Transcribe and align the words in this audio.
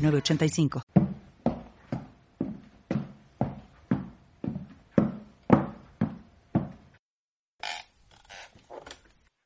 985. 0.00 0.82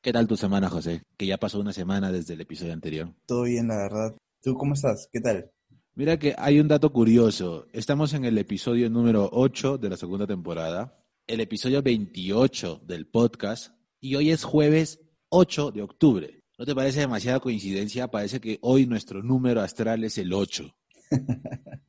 ¿Qué 0.01 0.13
tal 0.13 0.27
tu 0.27 0.37
semana, 0.37 0.69
José? 0.69 1.01
Que 1.17 1.25
ya 1.25 1.37
pasó 1.37 1.59
una 1.59 1.73
semana 1.73 2.11
desde 2.11 2.35
el 2.35 2.41
episodio 2.41 2.73
anterior. 2.73 3.11
Todo 3.25 3.43
bien, 3.43 3.67
la 3.67 3.77
verdad. 3.77 4.15
¿Tú 4.43 4.53
cómo 4.53 4.75
estás? 4.75 5.09
¿Qué 5.11 5.19
tal? 5.19 5.49
Mira 5.95 6.19
que 6.19 6.35
hay 6.37 6.59
un 6.59 6.67
dato 6.67 6.93
curioso. 6.93 7.65
Estamos 7.73 8.13
en 8.13 8.23
el 8.23 8.37
episodio 8.37 8.87
número 8.89 9.27
8 9.31 9.79
de 9.79 9.89
la 9.89 9.97
segunda 9.97 10.27
temporada, 10.27 11.03
el 11.25 11.39
episodio 11.39 11.81
28 11.81 12.81
del 12.85 13.07
podcast, 13.07 13.73
y 13.99 14.13
hoy 14.13 14.29
es 14.29 14.43
jueves 14.43 14.99
8 15.29 15.71
de 15.71 15.81
octubre. 15.81 16.44
¿No 16.57 16.65
te 16.65 16.73
parece 16.73 17.01
demasiada 17.01 17.41
coincidencia? 17.41 18.07
Parece 18.07 18.39
que 18.39 18.59
hoy 18.61 18.85
nuestro 18.85 19.21
número 19.21 19.59
astral 19.59 20.05
es 20.05 20.17
el 20.17 20.31
8. 20.31 20.73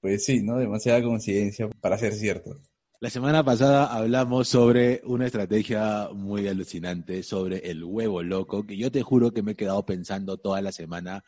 pues 0.00 0.24
sí, 0.24 0.42
¿no? 0.42 0.58
Demasiada 0.58 1.02
coincidencia 1.02 1.68
para 1.80 1.96
ser 1.96 2.12
cierto. 2.12 2.60
La 3.00 3.08
semana 3.08 3.42
pasada 3.42 3.86
hablamos 3.86 4.48
sobre 4.48 5.00
una 5.04 5.26
estrategia 5.26 6.10
muy 6.12 6.46
alucinante, 6.46 7.22
sobre 7.22 7.70
el 7.70 7.84
huevo 7.84 8.22
loco, 8.22 8.66
que 8.66 8.76
yo 8.76 8.92
te 8.92 9.02
juro 9.02 9.32
que 9.32 9.42
me 9.42 9.52
he 9.52 9.56
quedado 9.56 9.86
pensando 9.86 10.36
toda 10.36 10.60
la 10.60 10.72
semana. 10.72 11.24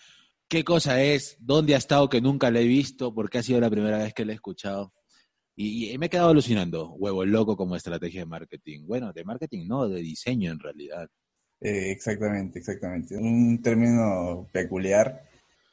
¿Qué 0.46 0.62
cosa 0.62 1.02
es? 1.02 1.38
¿Dónde 1.40 1.74
ha 1.74 1.78
estado 1.78 2.10
que 2.10 2.20
nunca 2.20 2.50
la 2.50 2.60
he 2.60 2.66
visto? 2.66 3.14
Porque 3.14 3.38
ha 3.38 3.42
sido 3.42 3.60
la 3.60 3.70
primera 3.70 3.98
vez 3.98 4.12
que 4.12 4.26
la 4.26 4.32
he 4.32 4.34
escuchado. 4.34 4.92
Y, 5.56 5.90
y 5.90 5.98
me 5.98 6.06
he 6.06 6.10
quedado 6.10 6.30
alucinando. 6.30 6.92
Huevo 6.92 7.24
loco 7.24 7.56
como 7.56 7.76
estrategia 7.76 8.20
de 8.20 8.26
marketing. 8.26 8.86
Bueno, 8.86 9.12
de 9.14 9.24
marketing 9.24 9.66
no, 9.66 9.88
de 9.88 10.02
diseño 10.02 10.52
en 10.52 10.58
realidad. 10.58 11.08
Eh, 11.60 11.90
exactamente, 11.90 12.58
exactamente. 12.58 13.16
Un 13.16 13.60
término 13.62 14.48
peculiar. 14.52 15.24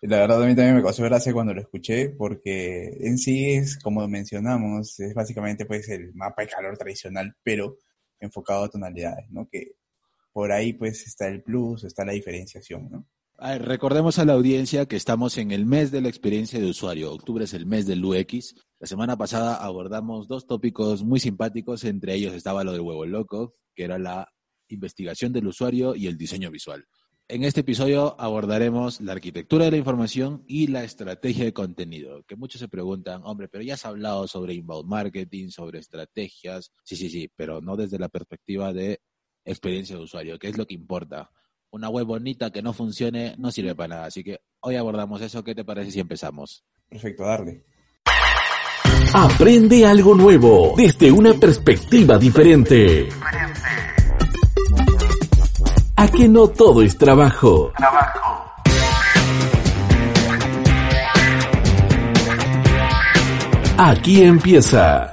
La 0.02 0.20
verdad 0.20 0.44
a 0.44 0.46
mí 0.46 0.56
también 0.56 0.76
me 0.76 0.84
causó 0.84 1.04
gracia 1.04 1.34
cuando 1.34 1.54
lo 1.54 1.62
escuché 1.62 2.10
porque 2.10 2.98
en 3.02 3.18
sí 3.18 3.54
es, 3.54 3.78
como 3.78 4.08
mencionamos, 4.08 5.00
es 5.00 5.14
básicamente 5.14 5.66
pues 5.66 5.90
el 5.90 6.14
mapa 6.14 6.44
de 6.44 6.50
calor 6.50 6.78
tradicional, 6.78 7.36
pero 7.44 7.78
enfocado 8.20 8.66
a 8.66 8.70
tonalidades, 8.70 9.30
¿no? 9.32 9.48
Que 9.50 9.74
por 10.32 10.52
ahí 10.52 10.74
pues 10.74 11.08
está 11.08 11.28
el 11.28 11.42
plus, 11.42 11.84
está 11.86 12.06
la 12.06 12.14
diferenciación, 12.14 12.90
¿no? 12.90 13.08
recordemos 13.60 14.18
a 14.18 14.24
la 14.24 14.34
audiencia 14.34 14.86
que 14.86 14.96
estamos 14.96 15.38
en 15.38 15.52
el 15.52 15.66
mes 15.66 15.92
de 15.92 16.00
la 16.00 16.08
experiencia 16.08 16.60
de 16.60 16.70
usuario. 16.70 17.12
Octubre 17.12 17.44
es 17.44 17.54
el 17.54 17.66
mes 17.66 17.86
del 17.86 18.04
UX. 18.04 18.56
La 18.80 18.88
semana 18.88 19.18
pasada 19.18 19.56
abordamos 19.56 20.30
dos 20.30 20.48
tópicos 20.48 21.04
muy 21.04 21.20
simpáticos, 21.20 21.84
entre 21.84 22.14
ellos 22.14 22.34
estaba 22.34 22.64
lo 22.64 22.72
del 22.72 22.82
huevo 22.82 23.06
loco, 23.06 23.56
que 23.76 23.84
era 23.84 23.98
la 23.98 24.35
investigación 24.68 25.34
del 25.34 25.48
usuario 25.48 25.96
y 25.96 26.08
el 26.08 26.18
diseño 26.18 26.52
visual. 26.52 26.86
En 27.28 27.44
este 27.44 27.62
episodio 27.62 28.16
abordaremos 28.22 29.02
la 29.02 29.14
arquitectura 29.14 29.66
de 29.66 29.72
la 29.72 29.78
información 29.78 30.44
y 30.48 30.68
la 30.68 30.84
estrategia 30.84 31.44
de 31.44 31.54
contenido, 31.54 32.24
que 32.28 32.36
muchos 32.36 32.60
se 32.60 32.68
preguntan, 32.68 33.22
hombre, 33.24 33.48
pero 33.48 33.64
ya 33.64 33.74
has 33.74 33.86
hablado 33.86 34.28
sobre 34.28 34.54
inbound 34.54 34.88
marketing, 34.88 35.50
sobre 35.50 35.80
estrategias, 35.80 36.72
sí, 36.84 36.96
sí, 36.96 37.10
sí, 37.10 37.32
pero 37.36 37.62
no 37.62 37.78
desde 37.78 37.98
la 37.98 38.10
perspectiva 38.10 38.74
de 38.74 39.02
experiencia 39.44 39.96
de 39.96 40.04
usuario, 40.04 40.38
que 40.38 40.50
es 40.50 40.58
lo 40.58 40.68
que 40.68 40.76
importa. 40.76 41.32
Una 41.72 41.90
web 41.90 42.06
bonita 42.06 42.52
que 42.52 42.62
no 42.62 42.74
funcione 42.74 43.34
no 43.40 43.52
sirve 43.52 43.74
para 43.74 43.88
nada, 43.88 44.06
así 44.06 44.24
que 44.24 44.42
hoy 44.60 44.76
abordamos 44.76 45.20
eso, 45.22 45.44
¿qué 45.44 45.56
te 45.56 45.66
parece 45.66 45.90
si 45.90 46.00
empezamos? 46.00 46.64
Perfecto, 46.88 47.24
darle. 47.24 47.66
Aprende 49.16 49.84
algo 49.86 50.14
nuevo 50.14 50.76
desde 50.78 51.12
una 51.12 51.34
perspectiva 51.34 52.20
diferente. 52.20 53.10
A 55.98 56.08
que 56.10 56.28
no 56.28 56.50
todo 56.50 56.82
es 56.82 56.98
trabajo. 56.98 57.72
Trabajo. 57.78 58.46
Aquí 63.78 64.22
empieza. 64.22 65.12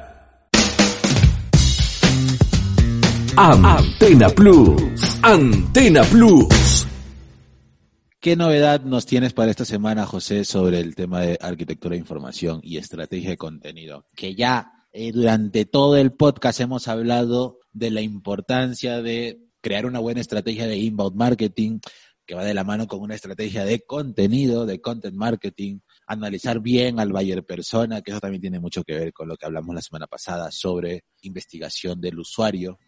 Antena 3.36 4.28
Plus. 4.30 5.18
Antena 5.22 6.02
Plus. 6.02 6.86
¿Qué 8.18 8.34
novedad 8.36 8.82
nos 8.82 9.06
tienes 9.06 9.32
para 9.32 9.50
esta 9.50 9.64
semana, 9.64 10.04
José, 10.04 10.44
sobre 10.44 10.80
el 10.80 10.96
tema 10.96 11.20
de 11.20 11.38
arquitectura 11.40 11.94
de 11.94 12.00
información 12.00 12.60
y 12.62 12.78
estrategia 12.78 13.30
de 13.30 13.36
contenido? 13.36 14.06
Que 14.16 14.34
ya 14.34 14.72
eh, 14.92 15.12
durante 15.12 15.64
todo 15.64 15.96
el 15.96 16.12
podcast 16.12 16.60
hemos 16.60 16.88
hablado 16.88 17.58
de 17.72 17.90
la 17.90 18.00
importancia 18.00 19.00
de 19.00 19.51
crear 19.62 19.86
una 19.86 20.00
buena 20.00 20.20
estrategia 20.20 20.66
de 20.66 20.76
inbound 20.76 21.16
marketing 21.16 21.78
que 22.26 22.34
va 22.34 22.44
de 22.44 22.54
la 22.54 22.64
mano 22.64 22.86
con 22.86 23.00
una 23.00 23.14
estrategia 23.14 23.64
de 23.64 23.80
contenido, 23.80 24.66
de 24.66 24.80
content 24.80 25.16
marketing, 25.16 25.80
analizar 26.06 26.60
bien 26.60 27.00
al 27.00 27.12
buyer 27.12 27.44
persona, 27.44 28.00
que 28.00 28.12
eso 28.12 28.20
también 28.20 28.40
tiene 28.40 28.60
mucho 28.60 28.84
que 28.84 28.94
ver 28.94 29.12
con 29.12 29.28
lo 29.28 29.36
que 29.36 29.46
hablamos 29.46 29.74
la 29.74 29.82
semana 29.82 30.06
pasada 30.06 30.50
sobre 30.50 31.04
investigación 31.22 32.00
del 32.00 32.18
usuario. 32.18 32.78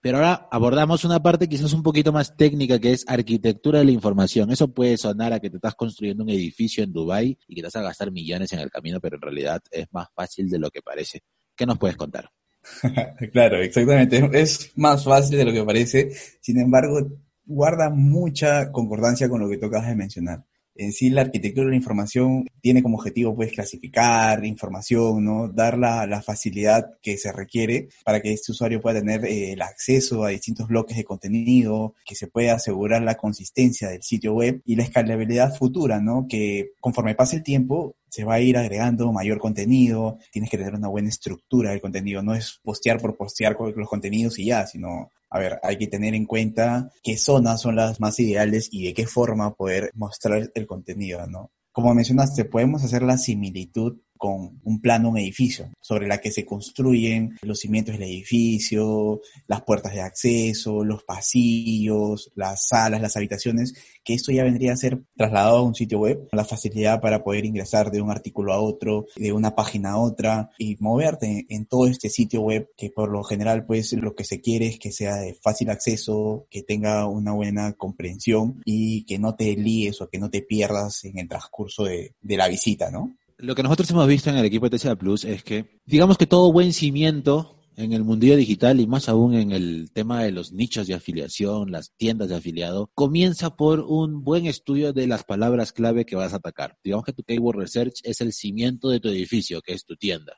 Pero 0.00 0.18
ahora 0.18 0.48
abordamos 0.50 1.04
una 1.04 1.22
parte 1.22 1.48
quizás 1.48 1.72
un 1.72 1.82
poquito 1.82 2.12
más 2.12 2.36
técnica 2.36 2.80
que 2.80 2.92
es 2.92 3.04
arquitectura 3.06 3.78
de 3.78 3.84
la 3.84 3.92
información. 3.92 4.50
Eso 4.50 4.68
puede 4.68 4.96
sonar 4.96 5.32
a 5.32 5.38
que 5.38 5.48
te 5.48 5.56
estás 5.56 5.76
construyendo 5.76 6.24
un 6.24 6.30
edificio 6.30 6.82
en 6.82 6.92
Dubai 6.92 7.38
y 7.46 7.54
que 7.54 7.60
te 7.60 7.66
vas 7.66 7.76
a 7.76 7.82
gastar 7.82 8.10
millones 8.10 8.52
en 8.52 8.58
el 8.58 8.70
camino, 8.70 9.00
pero 9.00 9.16
en 9.16 9.22
realidad 9.22 9.62
es 9.70 9.86
más 9.92 10.08
fácil 10.12 10.50
de 10.50 10.58
lo 10.58 10.70
que 10.70 10.82
parece. 10.82 11.20
¿Qué 11.54 11.66
nos 11.66 11.78
puedes 11.78 11.96
contar? 11.96 12.30
claro, 13.32 13.60
exactamente. 13.60 14.30
Es 14.32 14.72
más 14.76 15.04
fácil 15.04 15.38
de 15.38 15.44
lo 15.44 15.52
que 15.52 15.64
parece. 15.64 16.10
Sin 16.40 16.58
embargo, 16.58 17.08
guarda 17.44 17.90
mucha 17.90 18.70
concordancia 18.72 19.28
con 19.28 19.40
lo 19.40 19.48
que 19.48 19.58
tocas 19.58 19.86
de 19.86 19.96
mencionar. 19.96 20.44
En 20.74 20.92
sí, 20.92 21.10
la 21.10 21.20
arquitectura 21.20 21.66
de 21.66 21.72
la 21.72 21.76
información 21.76 22.46
tiene 22.62 22.82
como 22.82 22.96
objetivo, 22.96 23.36
pues, 23.36 23.52
clasificar 23.52 24.42
información, 24.46 25.22
¿no? 25.22 25.48
Dar 25.48 25.76
la, 25.76 26.06
la 26.06 26.22
facilidad 26.22 26.92
que 27.02 27.18
se 27.18 27.30
requiere 27.30 27.90
para 28.04 28.22
que 28.22 28.32
este 28.32 28.52
usuario 28.52 28.80
pueda 28.80 29.00
tener 29.00 29.22
eh, 29.26 29.52
el 29.52 29.60
acceso 29.60 30.24
a 30.24 30.30
distintos 30.30 30.68
bloques 30.68 30.96
de 30.96 31.04
contenido, 31.04 31.94
que 32.06 32.14
se 32.14 32.26
pueda 32.26 32.54
asegurar 32.54 33.02
la 33.02 33.16
consistencia 33.16 33.90
del 33.90 34.02
sitio 34.02 34.32
web 34.32 34.62
y 34.64 34.76
la 34.76 34.84
escalabilidad 34.84 35.54
futura, 35.54 36.00
¿no? 36.00 36.26
Que 36.26 36.70
conforme 36.80 37.14
pase 37.14 37.36
el 37.36 37.42
tiempo, 37.42 37.96
se 38.12 38.24
va 38.24 38.34
a 38.34 38.40
ir 38.40 38.58
agregando 38.58 39.10
mayor 39.10 39.38
contenido, 39.38 40.18
tienes 40.30 40.50
que 40.50 40.58
tener 40.58 40.74
una 40.74 40.88
buena 40.88 41.08
estructura 41.08 41.70
del 41.70 41.80
contenido, 41.80 42.22
no 42.22 42.34
es 42.34 42.60
postear 42.62 43.00
por 43.00 43.16
postear 43.16 43.56
los 43.58 43.88
contenidos 43.88 44.38
y 44.38 44.44
ya, 44.44 44.66
sino, 44.66 45.10
a 45.30 45.38
ver, 45.38 45.58
hay 45.62 45.78
que 45.78 45.86
tener 45.86 46.14
en 46.14 46.26
cuenta 46.26 46.90
qué 47.02 47.16
zonas 47.16 47.62
son 47.62 47.74
las 47.74 48.00
más 48.00 48.20
ideales 48.20 48.68
y 48.70 48.84
de 48.84 48.92
qué 48.92 49.06
forma 49.06 49.54
poder 49.54 49.90
mostrar 49.94 50.50
el 50.54 50.66
contenido, 50.66 51.26
¿no? 51.26 51.52
Como 51.72 51.94
mencionaste, 51.94 52.44
podemos 52.44 52.84
hacer 52.84 53.02
la 53.02 53.16
similitud 53.16 53.96
con 54.22 54.60
un 54.62 54.80
plano, 54.80 55.08
un 55.08 55.18
edificio, 55.18 55.72
sobre 55.80 56.06
la 56.06 56.18
que 56.18 56.30
se 56.30 56.46
construyen 56.46 57.36
los 57.42 57.58
cimientos 57.58 57.94
del 57.98 58.04
edificio, 58.04 59.20
las 59.48 59.62
puertas 59.62 59.94
de 59.94 60.00
acceso, 60.00 60.84
los 60.84 61.02
pasillos, 61.02 62.30
las 62.36 62.68
salas, 62.68 63.02
las 63.02 63.16
habitaciones, 63.16 63.74
que 64.04 64.14
esto 64.14 64.30
ya 64.30 64.44
vendría 64.44 64.74
a 64.74 64.76
ser 64.76 65.02
trasladado 65.16 65.56
a 65.56 65.62
un 65.62 65.74
sitio 65.74 65.98
web, 65.98 66.28
la 66.30 66.44
facilidad 66.44 67.00
para 67.00 67.24
poder 67.24 67.44
ingresar 67.44 67.90
de 67.90 68.00
un 68.00 68.12
artículo 68.12 68.52
a 68.52 68.60
otro, 68.60 69.06
de 69.16 69.32
una 69.32 69.56
página 69.56 69.90
a 69.90 69.98
otra 69.98 70.52
y 70.56 70.76
moverte 70.78 71.44
en 71.48 71.66
todo 71.66 71.88
este 71.88 72.08
sitio 72.08 72.42
web 72.42 72.70
que 72.76 72.90
por 72.90 73.10
lo 73.10 73.24
general 73.24 73.66
pues 73.66 73.92
lo 73.94 74.14
que 74.14 74.22
se 74.22 74.40
quiere 74.40 74.68
es 74.68 74.78
que 74.78 74.92
sea 74.92 75.16
de 75.16 75.34
fácil 75.34 75.68
acceso, 75.68 76.46
que 76.48 76.62
tenga 76.62 77.08
una 77.08 77.32
buena 77.32 77.72
comprensión 77.72 78.62
y 78.64 79.02
que 79.02 79.18
no 79.18 79.34
te 79.34 79.56
líes 79.56 80.00
o 80.00 80.08
que 80.08 80.20
no 80.20 80.30
te 80.30 80.42
pierdas 80.42 81.04
en 81.06 81.18
el 81.18 81.28
transcurso 81.28 81.82
de, 81.82 82.14
de 82.22 82.36
la 82.36 82.46
visita, 82.46 82.88
¿no? 82.88 83.16
Lo 83.42 83.56
que 83.56 83.64
nosotros 83.64 83.90
hemos 83.90 84.06
visto 84.06 84.30
en 84.30 84.36
el 84.36 84.44
equipo 84.44 84.68
de 84.68 84.78
TCA 84.78 84.94
Plus 84.94 85.24
es 85.24 85.42
que, 85.42 85.80
digamos 85.84 86.16
que 86.16 86.28
todo 86.28 86.52
buen 86.52 86.72
cimiento 86.72 87.58
en 87.74 87.92
el 87.92 88.04
mundillo 88.04 88.36
digital 88.36 88.78
y 88.78 88.86
más 88.86 89.08
aún 89.08 89.34
en 89.34 89.50
el 89.50 89.90
tema 89.92 90.22
de 90.22 90.30
los 90.30 90.52
nichos 90.52 90.86
de 90.86 90.94
afiliación, 90.94 91.72
las 91.72 91.92
tiendas 91.96 92.28
de 92.28 92.36
afiliado, 92.36 92.92
comienza 92.94 93.56
por 93.56 93.80
un 93.80 94.22
buen 94.22 94.46
estudio 94.46 94.92
de 94.92 95.08
las 95.08 95.24
palabras 95.24 95.72
clave 95.72 96.06
que 96.06 96.14
vas 96.14 96.34
a 96.34 96.36
atacar. 96.36 96.78
Digamos 96.84 97.04
que 97.04 97.12
tu 97.12 97.24
keyword 97.24 97.58
research 97.58 97.94
es 98.04 98.20
el 98.20 98.32
cimiento 98.32 98.90
de 98.90 99.00
tu 99.00 99.08
edificio, 99.08 99.60
que 99.60 99.72
es 99.72 99.84
tu 99.84 99.96
tienda. 99.96 100.34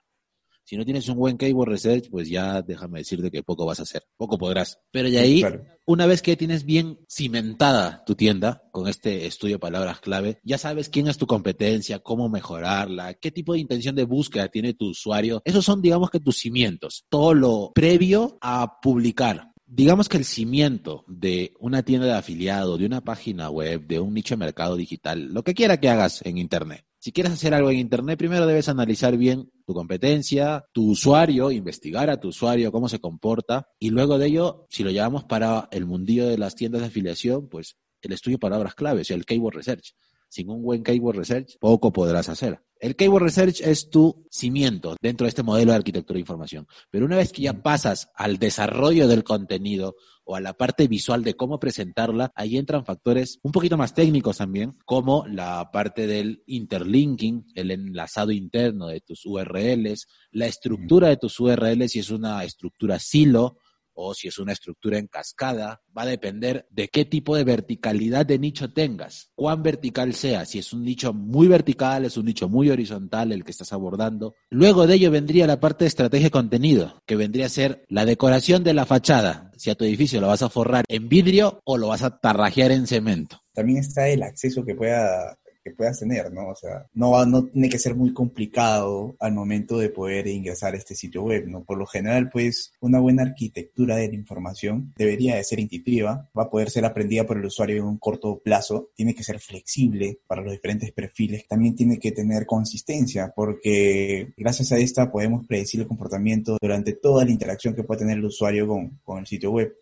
Si 0.64 0.76
no 0.76 0.84
tienes 0.84 1.08
un 1.08 1.18
buen 1.18 1.36
keyword 1.36 1.68
research, 1.68 2.08
pues 2.10 2.28
ya 2.28 2.62
déjame 2.62 3.00
decirte 3.00 3.30
que 3.30 3.42
poco 3.42 3.66
vas 3.66 3.80
a 3.80 3.82
hacer, 3.82 4.02
poco 4.16 4.38
podrás. 4.38 4.78
Pero 4.90 5.10
de 5.10 5.18
ahí, 5.18 5.44
una 5.84 6.06
vez 6.06 6.22
que 6.22 6.36
tienes 6.36 6.64
bien 6.64 6.98
cimentada 7.08 8.02
tu 8.06 8.14
tienda 8.14 8.62
con 8.72 8.88
este 8.88 9.26
estudio 9.26 9.56
de 9.56 9.60
palabras 9.60 10.00
clave, 10.00 10.40
ya 10.42 10.56
sabes 10.56 10.88
quién 10.88 11.08
es 11.08 11.18
tu 11.18 11.26
competencia, 11.26 11.98
cómo 11.98 12.28
mejorarla, 12.28 13.14
qué 13.14 13.30
tipo 13.30 13.52
de 13.52 13.60
intención 13.60 13.94
de 13.94 14.04
búsqueda 14.04 14.48
tiene 14.48 14.72
tu 14.72 14.88
usuario. 14.90 15.42
Esos 15.44 15.64
son, 15.64 15.82
digamos 15.82 16.10
que, 16.10 16.20
tus 16.20 16.38
cimientos. 16.38 17.04
Todo 17.10 17.34
lo 17.34 17.72
previo 17.74 18.38
a 18.40 18.80
publicar 18.80 19.54
digamos 19.66 20.08
que 20.08 20.18
el 20.18 20.24
cimiento 20.24 21.04
de 21.08 21.52
una 21.58 21.82
tienda 21.82 22.06
de 22.06 22.12
afiliado, 22.12 22.78
de 22.78 22.86
una 22.86 23.00
página 23.00 23.50
web, 23.50 23.86
de 23.86 23.98
un 23.98 24.14
nicho 24.14 24.34
de 24.34 24.38
mercado 24.38 24.76
digital, 24.76 25.32
lo 25.32 25.42
que 25.42 25.54
quiera 25.54 25.80
que 25.80 25.88
hagas 25.88 26.20
en 26.24 26.38
Internet. 26.38 26.84
Si 27.04 27.12
quieres 27.12 27.34
hacer 27.34 27.52
algo 27.52 27.70
en 27.70 27.76
Internet, 27.76 28.18
primero 28.18 28.46
debes 28.46 28.70
analizar 28.70 29.18
bien 29.18 29.52
tu 29.66 29.74
competencia, 29.74 30.64
tu 30.72 30.92
usuario, 30.92 31.50
investigar 31.50 32.08
a 32.08 32.18
tu 32.18 32.28
usuario, 32.28 32.72
cómo 32.72 32.88
se 32.88 32.98
comporta, 32.98 33.68
y 33.78 33.90
luego 33.90 34.16
de 34.16 34.28
ello, 34.28 34.66
si 34.70 34.84
lo 34.84 34.90
llevamos 34.90 35.24
para 35.24 35.68
el 35.70 35.84
mundillo 35.84 36.26
de 36.26 36.38
las 36.38 36.54
tiendas 36.54 36.80
de 36.80 36.86
afiliación, 36.86 37.50
pues 37.50 37.76
el 38.00 38.14
estudio 38.14 38.36
de 38.36 38.40
palabras 38.40 38.74
claves, 38.74 39.10
o 39.10 39.14
el 39.14 39.26
keyword 39.26 39.54
research. 39.54 39.94
Sin 40.34 40.50
un 40.50 40.64
buen 40.64 40.82
keyword 40.82 41.18
research, 41.18 41.58
poco 41.60 41.92
podrás 41.92 42.28
hacer. 42.28 42.60
El 42.80 42.96
keyword 42.96 43.22
research 43.22 43.60
es 43.60 43.88
tu 43.88 44.26
cimiento 44.28 44.96
dentro 45.00 45.26
de 45.26 45.28
este 45.28 45.44
modelo 45.44 45.70
de 45.70 45.76
arquitectura 45.76 46.16
de 46.16 46.22
información. 46.22 46.66
Pero 46.90 47.06
una 47.06 47.18
vez 47.18 47.30
que 47.30 47.42
ya 47.42 47.62
pasas 47.62 48.10
al 48.16 48.38
desarrollo 48.40 49.06
del 49.06 49.22
contenido 49.22 49.94
o 50.24 50.34
a 50.34 50.40
la 50.40 50.54
parte 50.54 50.88
visual 50.88 51.22
de 51.22 51.34
cómo 51.34 51.60
presentarla, 51.60 52.32
ahí 52.34 52.56
entran 52.56 52.84
factores 52.84 53.38
un 53.44 53.52
poquito 53.52 53.76
más 53.76 53.94
técnicos 53.94 54.38
también, 54.38 54.72
como 54.84 55.24
la 55.28 55.70
parte 55.72 56.08
del 56.08 56.42
interlinking, 56.48 57.46
el 57.54 57.70
enlazado 57.70 58.32
interno 58.32 58.88
de 58.88 59.02
tus 59.02 59.24
URLs, 59.26 60.08
la 60.32 60.46
estructura 60.46 61.10
de 61.10 61.16
tus 61.16 61.38
URLs, 61.38 61.92
si 61.92 62.00
es 62.00 62.10
una 62.10 62.42
estructura 62.42 62.98
silo 62.98 63.58
o 63.94 64.14
si 64.14 64.28
es 64.28 64.38
una 64.38 64.52
estructura 64.52 64.98
en 64.98 65.06
cascada, 65.06 65.82
va 65.96 66.02
a 66.02 66.06
depender 66.06 66.66
de 66.70 66.88
qué 66.88 67.04
tipo 67.04 67.36
de 67.36 67.44
verticalidad 67.44 68.26
de 68.26 68.38
nicho 68.38 68.72
tengas, 68.72 69.30
cuán 69.34 69.62
vertical 69.62 70.14
sea, 70.14 70.44
si 70.44 70.58
es 70.58 70.72
un 70.72 70.84
nicho 70.84 71.12
muy 71.12 71.48
vertical, 71.48 72.04
es 72.04 72.16
un 72.16 72.26
nicho 72.26 72.48
muy 72.48 72.70
horizontal 72.70 73.32
el 73.32 73.44
que 73.44 73.52
estás 73.52 73.72
abordando. 73.72 74.34
Luego 74.50 74.86
de 74.86 74.94
ello 74.94 75.10
vendría 75.10 75.46
la 75.46 75.60
parte 75.60 75.84
de 75.84 75.88
estrategia 75.88 76.26
de 76.26 76.32
contenido, 76.32 77.02
que 77.06 77.16
vendría 77.16 77.46
a 77.46 77.50
ser 77.50 77.84
la 77.88 78.04
decoración 78.04 78.64
de 78.64 78.74
la 78.74 78.86
fachada, 78.86 79.50
si 79.56 79.70
a 79.70 79.74
tu 79.74 79.84
edificio 79.84 80.20
lo 80.20 80.28
vas 80.28 80.42
a 80.42 80.50
forrar 80.50 80.84
en 80.88 81.08
vidrio 81.08 81.60
o 81.64 81.78
lo 81.78 81.88
vas 81.88 82.02
a 82.02 82.18
tarrajear 82.18 82.72
en 82.72 82.86
cemento. 82.86 83.40
También 83.52 83.78
está 83.78 84.08
el 84.08 84.22
acceso 84.22 84.64
que 84.64 84.74
pueda 84.74 85.38
que 85.64 85.70
puedas 85.70 85.98
tener, 85.98 86.30
¿no? 86.30 86.48
O 86.48 86.54
sea, 86.54 86.86
no, 86.92 87.24
no 87.24 87.44
tiene 87.46 87.70
que 87.70 87.78
ser 87.78 87.94
muy 87.94 88.12
complicado 88.12 89.16
al 89.18 89.32
momento 89.32 89.78
de 89.78 89.88
poder 89.88 90.26
ingresar 90.26 90.74
a 90.74 90.76
este 90.76 90.94
sitio 90.94 91.22
web, 91.22 91.48
¿no? 91.48 91.64
Por 91.64 91.78
lo 91.78 91.86
general, 91.86 92.28
pues, 92.30 92.74
una 92.80 93.00
buena 93.00 93.22
arquitectura 93.22 93.96
de 93.96 94.08
la 94.08 94.14
información 94.14 94.92
debería 94.96 95.36
de 95.36 95.44
ser 95.44 95.60
intuitiva, 95.60 96.28
va 96.38 96.44
a 96.44 96.50
poder 96.50 96.70
ser 96.70 96.84
aprendida 96.84 97.24
por 97.24 97.38
el 97.38 97.46
usuario 97.46 97.78
en 97.78 97.84
un 97.84 97.98
corto 97.98 98.40
plazo, 98.44 98.90
tiene 98.94 99.14
que 99.14 99.24
ser 99.24 99.40
flexible 99.40 100.18
para 100.26 100.42
los 100.42 100.52
diferentes 100.52 100.92
perfiles, 100.92 101.48
también 101.48 101.74
tiene 101.74 101.98
que 101.98 102.12
tener 102.12 102.44
consistencia, 102.44 103.32
porque 103.34 104.34
gracias 104.36 104.72
a 104.72 104.78
esta 104.78 105.10
podemos 105.10 105.46
predecir 105.46 105.80
el 105.80 105.86
comportamiento 105.86 106.58
durante 106.60 106.92
toda 106.92 107.24
la 107.24 107.30
interacción 107.30 107.74
que 107.74 107.84
puede 107.84 108.00
tener 108.00 108.18
el 108.18 108.24
usuario 108.26 108.68
con, 108.68 109.00
con 109.02 109.18
el 109.18 109.26
sitio 109.26 109.50
web. 109.50 109.74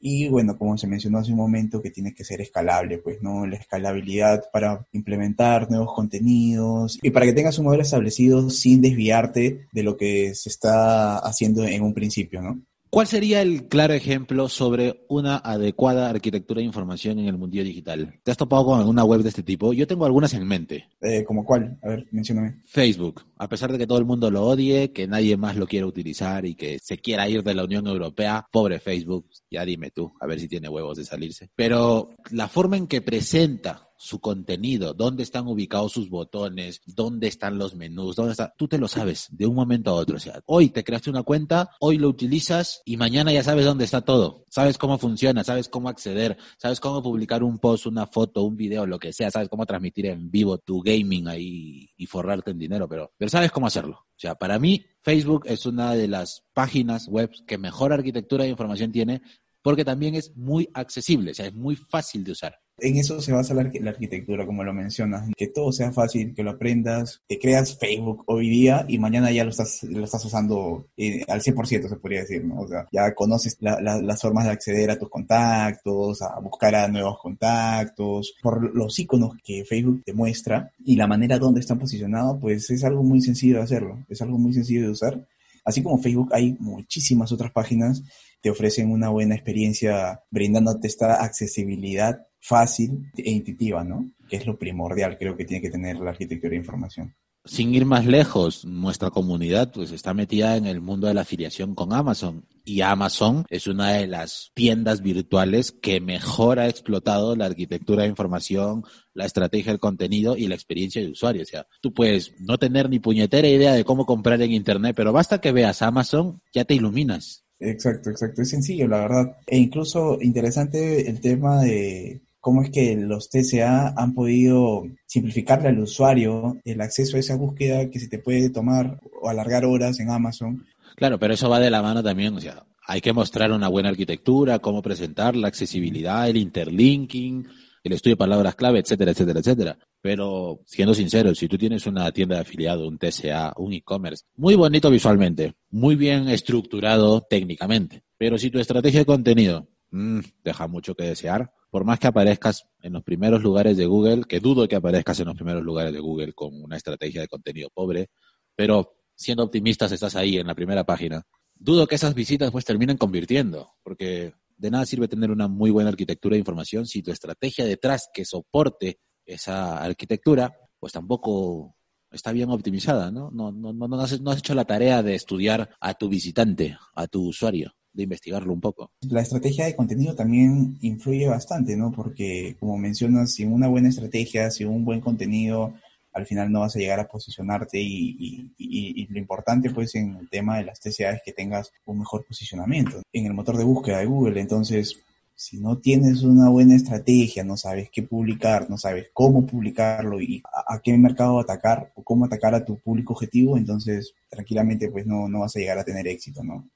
Y 0.00 0.28
bueno, 0.28 0.56
como 0.56 0.78
se 0.78 0.86
mencionó 0.86 1.18
hace 1.18 1.30
un 1.30 1.36
momento, 1.36 1.82
que 1.82 1.90
tiene 1.90 2.14
que 2.14 2.24
ser 2.24 2.40
escalable, 2.40 2.98
pues, 2.98 3.22
¿no? 3.22 3.46
La 3.46 3.56
escalabilidad 3.56 4.44
para 4.50 4.86
implementar 4.92 5.70
nuevos 5.70 5.94
contenidos 5.94 6.98
y 7.02 7.10
para 7.10 7.26
que 7.26 7.34
tengas 7.34 7.58
un 7.58 7.66
modelo 7.66 7.82
establecido 7.82 8.48
sin 8.48 8.80
desviarte 8.80 9.66
de 9.70 9.82
lo 9.82 9.98
que 9.98 10.34
se 10.34 10.48
está 10.48 11.18
haciendo 11.18 11.64
en 11.64 11.82
un 11.82 11.92
principio, 11.92 12.40
¿no? 12.40 12.62
¿Cuál 12.90 13.06
sería 13.06 13.40
el 13.40 13.68
claro 13.68 13.94
ejemplo 13.94 14.48
sobre 14.48 15.06
una 15.08 15.36
adecuada 15.36 16.10
arquitectura 16.10 16.58
de 16.58 16.64
información 16.64 17.20
en 17.20 17.26
el 17.26 17.38
mundo 17.38 17.62
digital? 17.62 18.18
¿Te 18.24 18.32
has 18.32 18.36
topado 18.36 18.64
con 18.64 18.80
alguna 18.80 19.04
web 19.04 19.22
de 19.22 19.28
este 19.28 19.44
tipo? 19.44 19.72
Yo 19.72 19.86
tengo 19.86 20.04
algunas 20.04 20.34
en 20.34 20.44
mente. 20.44 20.88
Eh, 21.00 21.22
¿Como 21.22 21.44
cuál? 21.44 21.78
A 21.84 21.88
ver, 21.90 22.08
mencióname. 22.10 22.62
Facebook. 22.66 23.22
A 23.38 23.48
pesar 23.48 23.70
de 23.70 23.78
que 23.78 23.86
todo 23.86 23.98
el 23.98 24.06
mundo 24.06 24.28
lo 24.28 24.44
odie, 24.44 24.90
que 24.90 25.06
nadie 25.06 25.36
más 25.36 25.54
lo 25.54 25.68
quiera 25.68 25.86
utilizar 25.86 26.44
y 26.44 26.56
que 26.56 26.80
se 26.82 26.98
quiera 26.98 27.28
ir 27.28 27.44
de 27.44 27.54
la 27.54 27.62
Unión 27.62 27.86
Europea, 27.86 28.44
pobre 28.50 28.80
Facebook, 28.80 29.28
ya 29.48 29.64
dime 29.64 29.92
tú, 29.92 30.12
a 30.20 30.26
ver 30.26 30.40
si 30.40 30.48
tiene 30.48 30.68
huevos 30.68 30.98
de 30.98 31.04
salirse. 31.04 31.48
Pero 31.54 32.10
la 32.32 32.48
forma 32.48 32.76
en 32.76 32.88
que 32.88 33.02
presenta 33.02 33.89
su 34.00 34.18
contenido, 34.18 34.94
dónde 34.94 35.22
están 35.22 35.46
ubicados 35.46 35.92
sus 35.92 36.08
botones, 36.08 36.80
dónde 36.86 37.28
están 37.28 37.58
los 37.58 37.74
menús, 37.74 38.16
dónde 38.16 38.32
está, 38.32 38.54
tú 38.56 38.66
te 38.66 38.78
lo 38.78 38.88
sabes 38.88 39.28
de 39.30 39.46
un 39.46 39.54
momento 39.54 39.90
a 39.90 39.94
otro. 39.94 40.16
O 40.16 40.18
sea, 40.18 40.40
hoy 40.46 40.70
te 40.70 40.82
creaste 40.82 41.10
una 41.10 41.22
cuenta, 41.22 41.72
hoy 41.80 41.98
lo 41.98 42.08
utilizas 42.08 42.80
y 42.86 42.96
mañana 42.96 43.30
ya 43.30 43.44
sabes 43.44 43.66
dónde 43.66 43.84
está 43.84 44.00
todo. 44.00 44.46
Sabes 44.48 44.78
cómo 44.78 44.96
funciona, 44.96 45.44
sabes 45.44 45.68
cómo 45.68 45.90
acceder, 45.90 46.38
sabes 46.56 46.80
cómo 46.80 47.02
publicar 47.02 47.44
un 47.44 47.58
post, 47.58 47.84
una 47.84 48.06
foto, 48.06 48.42
un 48.42 48.56
video, 48.56 48.86
lo 48.86 48.98
que 48.98 49.12
sea, 49.12 49.30
sabes 49.30 49.50
cómo 49.50 49.66
transmitir 49.66 50.06
en 50.06 50.30
vivo 50.30 50.56
tu 50.56 50.80
gaming 50.80 51.28
ahí 51.28 51.90
y 51.94 52.06
forrarte 52.06 52.52
en 52.52 52.58
dinero, 52.58 52.88
pero, 52.88 53.12
pero 53.18 53.28
sabes 53.28 53.52
cómo 53.52 53.66
hacerlo. 53.66 53.96
O 53.96 54.18
sea, 54.18 54.34
para 54.34 54.58
mí 54.58 54.82
Facebook 55.02 55.42
es 55.44 55.66
una 55.66 55.94
de 55.94 56.08
las 56.08 56.42
páginas 56.54 57.06
web 57.06 57.30
que 57.46 57.58
mejor 57.58 57.92
arquitectura 57.92 58.44
de 58.44 58.50
información 58.50 58.92
tiene 58.92 59.20
porque 59.62 59.84
también 59.84 60.14
es 60.14 60.34
muy 60.36 60.70
accesible, 60.72 61.32
o 61.32 61.34
sea, 61.34 61.46
es 61.46 61.54
muy 61.54 61.76
fácil 61.76 62.24
de 62.24 62.32
usar. 62.32 62.58
En 62.80 62.96
eso 62.96 63.20
se 63.20 63.32
basa 63.32 63.54
la, 63.54 63.62
arquitectura, 63.62 64.46
como 64.46 64.64
lo 64.64 64.72
mencionas, 64.72 65.28
que 65.36 65.48
todo 65.48 65.72
sea 65.72 65.92
fácil, 65.92 66.34
que 66.34 66.42
lo 66.42 66.50
aprendas, 66.50 67.22
que 67.28 67.38
creas 67.38 67.78
Facebook 67.78 68.24
hoy 68.26 68.48
día 68.48 68.84
y 68.88 68.98
mañana 68.98 69.30
ya 69.30 69.44
lo 69.44 69.50
estás, 69.50 69.84
usando 70.24 70.86
eh, 70.96 71.22
al 71.28 71.40
100%, 71.40 71.88
se 71.88 71.96
podría 71.96 72.20
decir, 72.20 72.44
¿no? 72.44 72.60
O 72.60 72.68
sea, 72.68 72.86
ya 72.92 73.14
conoces 73.14 73.56
las 73.60 74.20
formas 74.20 74.44
de 74.44 74.50
acceder 74.50 74.90
a 74.90 74.98
tus 74.98 75.08
contactos, 75.08 76.22
a 76.22 76.38
buscar 76.40 76.74
a 76.74 76.88
nuevos 76.88 77.18
contactos, 77.20 78.34
por 78.42 78.74
los 78.74 78.98
iconos 78.98 79.36
que 79.44 79.64
Facebook 79.64 80.02
te 80.04 80.12
muestra 80.12 80.72
y 80.84 80.96
la 80.96 81.06
manera 81.06 81.38
donde 81.38 81.60
están 81.60 81.78
posicionados, 81.78 82.38
pues 82.40 82.70
es 82.70 82.84
algo 82.84 83.02
muy 83.02 83.20
sencillo 83.20 83.56
de 83.56 83.62
hacerlo, 83.62 84.04
es 84.08 84.20
algo 84.22 84.38
muy 84.38 84.52
sencillo 84.52 84.82
de 84.82 84.90
usar. 84.90 85.26
Así 85.64 85.82
como 85.82 85.98
Facebook, 85.98 86.30
hay 86.32 86.56
muchísimas 86.58 87.32
otras 87.32 87.52
páginas 87.52 88.02
te 88.40 88.50
ofrecen 88.50 88.90
una 88.90 89.10
buena 89.10 89.34
experiencia 89.34 90.22
brindándote 90.30 90.88
esta 90.88 91.22
accesibilidad 91.22 92.26
fácil 92.40 93.10
e 93.16 93.30
intuitiva, 93.30 93.84
¿no? 93.84 94.10
Que 94.28 94.36
es 94.36 94.46
lo 94.46 94.58
primordial, 94.58 95.18
creo 95.18 95.36
que 95.36 95.44
tiene 95.44 95.60
que 95.60 95.70
tener 95.70 95.96
la 95.96 96.10
arquitectura 96.10 96.50
de 96.50 96.56
información. 96.56 97.14
Sin 97.44 97.74
ir 97.74 97.86
más 97.86 98.04
lejos, 98.04 98.66
nuestra 98.66 99.10
comunidad 99.10 99.72
pues 99.72 99.92
está 99.92 100.12
metida 100.12 100.56
en 100.56 100.66
el 100.66 100.82
mundo 100.82 101.06
de 101.06 101.14
la 101.14 101.22
afiliación 101.22 101.74
con 101.74 101.94
Amazon 101.94 102.44
y 102.64 102.82
Amazon 102.82 103.46
es 103.48 103.66
una 103.66 103.92
de 103.92 104.06
las 104.06 104.52
tiendas 104.54 105.00
virtuales 105.00 105.72
que 105.72 106.00
mejor 106.00 106.58
ha 106.58 106.68
explotado 106.68 107.34
la 107.34 107.46
arquitectura 107.46 108.02
de 108.02 108.10
información, 108.10 108.84
la 109.14 109.24
estrategia 109.24 109.72
del 109.72 109.80
contenido 109.80 110.36
y 110.36 110.48
la 110.48 110.54
experiencia 110.54 111.00
de 111.00 111.10
usuario. 111.10 111.42
O 111.42 111.46
sea, 111.46 111.66
tú 111.80 111.94
puedes 111.94 112.34
no 112.40 112.58
tener 112.58 112.90
ni 112.90 112.98
puñetera 112.98 113.48
idea 113.48 113.72
de 113.72 113.84
cómo 113.84 114.04
comprar 114.04 114.40
en 114.42 114.52
Internet, 114.52 114.94
pero 114.94 115.12
basta 115.12 115.40
que 115.40 115.52
veas 115.52 115.82
Amazon, 115.82 116.42
ya 116.52 116.64
te 116.64 116.74
iluminas. 116.74 117.44
Exacto, 117.58 118.10
exacto. 118.10 118.42
Es 118.42 118.50
sencillo, 118.50 118.86
la 118.86 119.00
verdad. 119.00 119.36
E 119.46 119.58
incluso 119.58 120.18
interesante 120.20 121.08
el 121.08 121.20
tema 121.20 121.62
de 121.62 122.22
cómo 122.40 122.62
es 122.62 122.70
que 122.70 122.96
los 122.96 123.28
TCA 123.28 123.94
han 123.96 124.14
podido 124.14 124.84
simplificarle 125.06 125.68
al 125.68 125.78
usuario 125.78 126.58
el 126.64 126.80
acceso 126.80 127.16
a 127.16 127.20
esa 127.20 127.36
búsqueda 127.36 127.90
que 127.90 128.00
se 128.00 128.08
te 128.08 128.18
puede 128.18 128.50
tomar 128.50 128.98
o 129.20 129.28
alargar 129.28 129.64
horas 129.64 130.00
en 130.00 130.10
Amazon. 130.10 130.66
Claro, 130.96 131.18
pero 131.18 131.34
eso 131.34 131.48
va 131.48 131.60
de 131.60 131.70
la 131.70 131.82
mano 131.82 132.02
también, 132.02 132.34
o 132.34 132.40
sea, 132.40 132.64
hay 132.86 133.00
que 133.00 133.12
mostrar 133.12 133.52
una 133.52 133.68
buena 133.68 133.90
arquitectura, 133.90 134.58
cómo 134.58 134.82
presentar 134.82 135.36
la 135.36 135.48
accesibilidad, 135.48 136.28
el 136.28 136.36
interlinking, 136.36 137.46
el 137.82 137.92
estudio 137.92 138.14
de 138.14 138.18
palabras 138.18 138.54
clave, 138.54 138.80
etcétera, 138.80 139.12
etcétera, 139.12 139.40
etcétera. 139.40 139.78
Pero 140.02 140.60
siendo 140.66 140.94
sincero, 140.94 141.34
si 141.34 141.46
tú 141.48 141.56
tienes 141.56 141.86
una 141.86 142.10
tienda 142.12 142.36
de 142.36 142.42
afiliado, 142.42 142.88
un 142.88 142.98
TCA, 142.98 143.52
un 143.56 143.72
e-commerce, 143.72 144.24
muy 144.36 144.54
bonito 144.54 144.90
visualmente, 144.90 145.54
muy 145.70 145.94
bien 145.94 146.28
estructurado 146.28 147.22
técnicamente, 147.22 148.02
pero 148.18 148.38
si 148.38 148.50
tu 148.50 148.58
estrategia 148.58 149.00
de 149.00 149.06
contenido 149.06 149.68
mm, 149.90 150.20
deja 150.42 150.66
mucho 150.66 150.94
que 150.94 151.04
desear, 151.04 151.52
por 151.70 151.84
más 151.84 151.98
que 151.98 152.08
aparezcas 152.08 152.66
en 152.82 152.92
los 152.92 153.04
primeros 153.04 153.42
lugares 153.42 153.76
de 153.76 153.86
Google, 153.86 154.24
que 154.28 154.40
dudo 154.40 154.66
que 154.66 154.76
aparezcas 154.76 155.20
en 155.20 155.26
los 155.26 155.36
primeros 155.36 155.62
lugares 155.62 155.92
de 155.92 156.00
Google 156.00 156.32
con 156.32 156.50
una 156.62 156.76
estrategia 156.76 157.20
de 157.20 157.28
contenido 157.28 157.70
pobre, 157.72 158.10
pero 158.56 158.96
siendo 159.14 159.44
optimistas 159.44 159.92
estás 159.92 160.16
ahí 160.16 160.38
en 160.38 160.46
la 160.46 160.54
primera 160.54 160.84
página, 160.84 161.22
dudo 161.54 161.86
que 161.86 161.94
esas 161.94 162.14
visitas 162.14 162.50
pues 162.50 162.64
terminen 162.64 162.96
convirtiendo, 162.96 163.74
porque 163.82 164.34
de 164.56 164.70
nada 164.70 164.84
sirve 164.84 165.08
tener 165.08 165.30
una 165.30 165.46
muy 165.46 165.70
buena 165.70 165.90
arquitectura 165.90 166.34
de 166.34 166.40
información 166.40 166.86
si 166.86 167.02
tu 167.02 167.12
estrategia 167.12 167.64
detrás 167.64 168.08
que 168.12 168.24
soporte 168.24 168.98
esa 169.24 169.82
arquitectura, 169.82 170.52
pues 170.78 170.92
tampoco 170.92 171.76
está 172.10 172.32
bien 172.32 172.50
optimizada, 172.50 173.12
¿no? 173.12 173.30
No, 173.30 173.52
no, 173.52 173.72
no, 173.72 173.86
no, 173.86 174.00
has, 174.00 174.12
has 174.12 174.38
hecho 174.38 174.54
la 174.54 174.64
tarea 174.64 175.02
de 175.02 175.14
estudiar 175.14 175.70
a 175.80 175.94
tu 175.94 176.08
visitante, 176.08 176.76
a 176.94 177.06
tu 177.06 177.28
usuario 177.28 177.72
de 177.92 178.04
investigarlo 178.04 178.52
un 178.52 178.60
poco. 178.60 178.90
La 179.00 179.20
estrategia 179.20 179.66
de 179.66 179.76
contenido 179.76 180.14
también 180.14 180.78
influye 180.80 181.26
bastante, 181.28 181.76
¿no? 181.76 181.92
Porque, 181.92 182.56
como 182.60 182.78
mencionas, 182.78 183.32
sin 183.32 183.52
una 183.52 183.68
buena 183.68 183.88
estrategia, 183.88 184.50
sin 184.50 184.68
un 184.68 184.84
buen 184.84 185.00
contenido, 185.00 185.74
al 186.12 186.26
final 186.26 186.50
no 186.50 186.60
vas 186.60 186.74
a 186.76 186.78
llegar 186.78 187.00
a 187.00 187.08
posicionarte 187.08 187.80
y, 187.80 188.52
y, 188.58 189.06
lo 189.06 189.18
importante 189.18 189.70
pues 189.70 189.94
en 189.94 190.16
el 190.16 190.28
tema 190.28 190.58
de 190.58 190.64
las 190.64 190.80
TCA 190.80 191.12
es 191.12 191.22
que 191.24 191.32
tengas 191.32 191.72
un 191.84 192.00
mejor 192.00 192.24
posicionamiento 192.26 193.02
en 193.12 193.26
el 193.26 193.34
motor 193.34 193.56
de 193.56 193.64
búsqueda 193.64 193.98
de 193.98 194.06
Google. 194.06 194.40
Entonces, 194.40 195.00
si 195.34 195.58
no 195.58 195.78
tienes 195.78 196.22
una 196.22 196.50
buena 196.50 196.76
estrategia, 196.76 197.44
no 197.44 197.56
sabes 197.56 197.88
qué 197.90 198.02
publicar, 198.02 198.68
no 198.68 198.76
sabes 198.76 199.06
cómo 199.12 199.46
publicarlo 199.46 200.20
y 200.20 200.42
a, 200.68 200.78
qué 200.80 200.96
mercado 200.98 201.40
atacar 201.40 201.92
o 201.94 202.02
cómo 202.02 202.26
atacar 202.26 202.54
a 202.54 202.64
tu 202.64 202.78
público 202.78 203.14
objetivo, 203.14 203.56
entonces 203.56 204.12
tranquilamente 204.28 204.90
pues 204.90 205.06
no, 205.06 205.28
no 205.28 205.40
vas 205.40 205.56
a 205.56 205.60
llegar 205.60 205.78
a 205.78 205.84
tener 205.84 206.06
éxito, 206.08 206.44
¿no? 206.44 206.68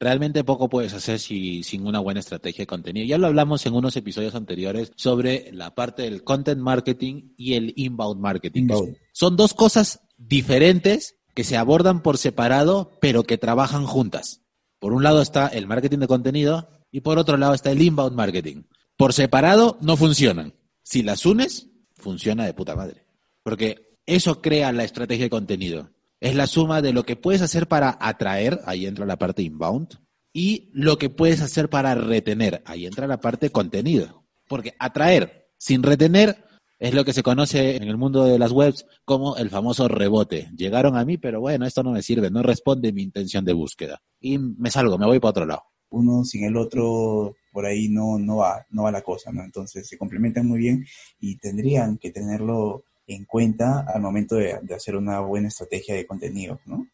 Realmente 0.00 0.44
poco 0.44 0.68
puedes 0.68 0.94
hacer 0.94 1.18
si, 1.18 1.62
sin 1.62 1.86
una 1.86 2.00
buena 2.00 2.20
estrategia 2.20 2.62
de 2.62 2.66
contenido. 2.66 3.06
Ya 3.06 3.18
lo 3.18 3.26
hablamos 3.26 3.64
en 3.66 3.74
unos 3.74 3.96
episodios 3.96 4.34
anteriores 4.34 4.92
sobre 4.96 5.50
la 5.52 5.74
parte 5.74 6.02
del 6.02 6.24
content 6.24 6.60
marketing 6.60 7.32
y 7.36 7.54
el 7.54 7.72
inbound 7.76 8.20
marketing. 8.20 8.68
Son 9.12 9.36
dos 9.36 9.54
cosas 9.54 10.00
diferentes 10.16 11.16
que 11.34 11.44
se 11.44 11.56
abordan 11.56 12.02
por 12.02 12.18
separado, 12.18 12.92
pero 13.00 13.24
que 13.24 13.38
trabajan 13.38 13.86
juntas. 13.86 14.42
Por 14.78 14.92
un 14.92 15.02
lado 15.02 15.22
está 15.22 15.48
el 15.48 15.66
marketing 15.66 15.98
de 15.98 16.08
contenido 16.08 16.68
y 16.90 17.00
por 17.00 17.18
otro 17.18 17.36
lado 17.36 17.54
está 17.54 17.70
el 17.70 17.82
inbound 17.82 18.16
marketing. 18.16 18.64
Por 18.96 19.12
separado 19.12 19.78
no 19.80 19.96
funcionan. 19.96 20.54
Si 20.82 21.02
las 21.02 21.26
unes, 21.26 21.68
funciona 21.92 22.44
de 22.44 22.54
puta 22.54 22.74
madre. 22.74 23.04
Porque 23.42 23.96
eso 24.06 24.40
crea 24.40 24.72
la 24.72 24.84
estrategia 24.84 25.26
de 25.26 25.30
contenido 25.30 25.90
es 26.20 26.34
la 26.34 26.46
suma 26.46 26.82
de 26.82 26.92
lo 26.92 27.04
que 27.04 27.16
puedes 27.16 27.42
hacer 27.42 27.68
para 27.68 27.96
atraer, 28.00 28.60
ahí 28.64 28.86
entra 28.86 29.06
la 29.06 29.18
parte 29.18 29.42
inbound, 29.42 29.98
y 30.32 30.70
lo 30.72 30.98
que 30.98 31.10
puedes 31.10 31.40
hacer 31.40 31.68
para 31.68 31.94
retener, 31.94 32.62
ahí 32.64 32.86
entra 32.86 33.06
la 33.06 33.20
parte 33.20 33.50
contenido. 33.50 34.24
Porque 34.46 34.74
atraer 34.78 35.48
sin 35.58 35.82
retener 35.82 36.44
es 36.78 36.94
lo 36.94 37.04
que 37.04 37.12
se 37.12 37.22
conoce 37.22 37.76
en 37.76 37.82
el 37.82 37.96
mundo 37.96 38.24
de 38.24 38.38
las 38.38 38.52
webs 38.52 38.86
como 39.04 39.36
el 39.36 39.50
famoso 39.50 39.88
rebote. 39.88 40.50
Llegaron 40.56 40.96
a 40.96 41.04
mí, 41.04 41.18
pero 41.18 41.40
bueno, 41.40 41.66
esto 41.66 41.82
no 41.82 41.90
me 41.90 42.02
sirve, 42.02 42.30
no 42.30 42.42
responde 42.42 42.92
mi 42.92 43.02
intención 43.02 43.44
de 43.44 43.52
búsqueda. 43.52 44.00
Y 44.20 44.38
me 44.38 44.70
salgo, 44.70 44.96
me 44.96 45.06
voy 45.06 45.18
para 45.18 45.30
otro 45.30 45.46
lado. 45.46 45.62
Uno 45.90 46.22
sin 46.24 46.44
el 46.44 46.56
otro, 46.56 47.34
por 47.50 47.66
ahí 47.66 47.88
no, 47.88 48.18
no 48.18 48.36
va, 48.36 48.64
no 48.70 48.84
va 48.84 48.92
la 48.92 49.02
cosa, 49.02 49.32
¿no? 49.32 49.42
Entonces 49.42 49.88
se 49.88 49.98
complementan 49.98 50.46
muy 50.46 50.58
bien 50.58 50.86
y 51.18 51.36
tendrían 51.38 51.98
que 51.98 52.10
tenerlo 52.10 52.84
en 53.08 53.24
cuenta 53.24 53.86
al 53.92 54.02
momento 54.02 54.36
de, 54.36 54.60
hacer 54.74 54.94
una 54.94 55.20
buena 55.20 55.48
estrategia 55.48 55.94
de 55.94 56.06
contenido, 56.06 56.60
¿no? 56.66 56.86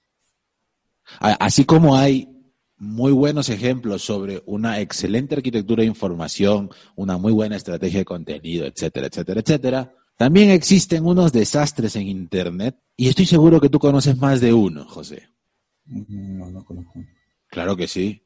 Así 1.20 1.64
como 1.64 1.96
hay 1.96 2.28
muy 2.78 3.12
buenos 3.12 3.50
ejemplos 3.50 4.02
sobre 4.02 4.42
una 4.46 4.80
excelente 4.80 5.34
arquitectura 5.34 5.82
de 5.82 5.88
información, 5.88 6.70
una 6.96 7.18
muy 7.18 7.32
buena 7.32 7.56
estrategia 7.56 7.98
de 7.98 8.04
contenido, 8.04 8.66
etcétera, 8.66 9.08
etcétera, 9.08 9.40
etcétera. 9.40 9.94
También 10.16 10.50
existen 10.50 11.04
unos 11.04 11.32
desastres 11.32 11.96
en 11.96 12.08
Internet 12.08 12.76
y 12.96 13.08
estoy 13.08 13.26
seguro 13.26 13.60
que 13.60 13.68
tú 13.68 13.78
conoces 13.78 14.16
más 14.16 14.40
de 14.40 14.52
uno, 14.52 14.86
José. 14.86 15.28
No, 15.84 16.50
no 16.50 16.64
conozco. 16.64 17.04
Claro 17.48 17.76
que 17.76 17.88
sí. 17.88 18.22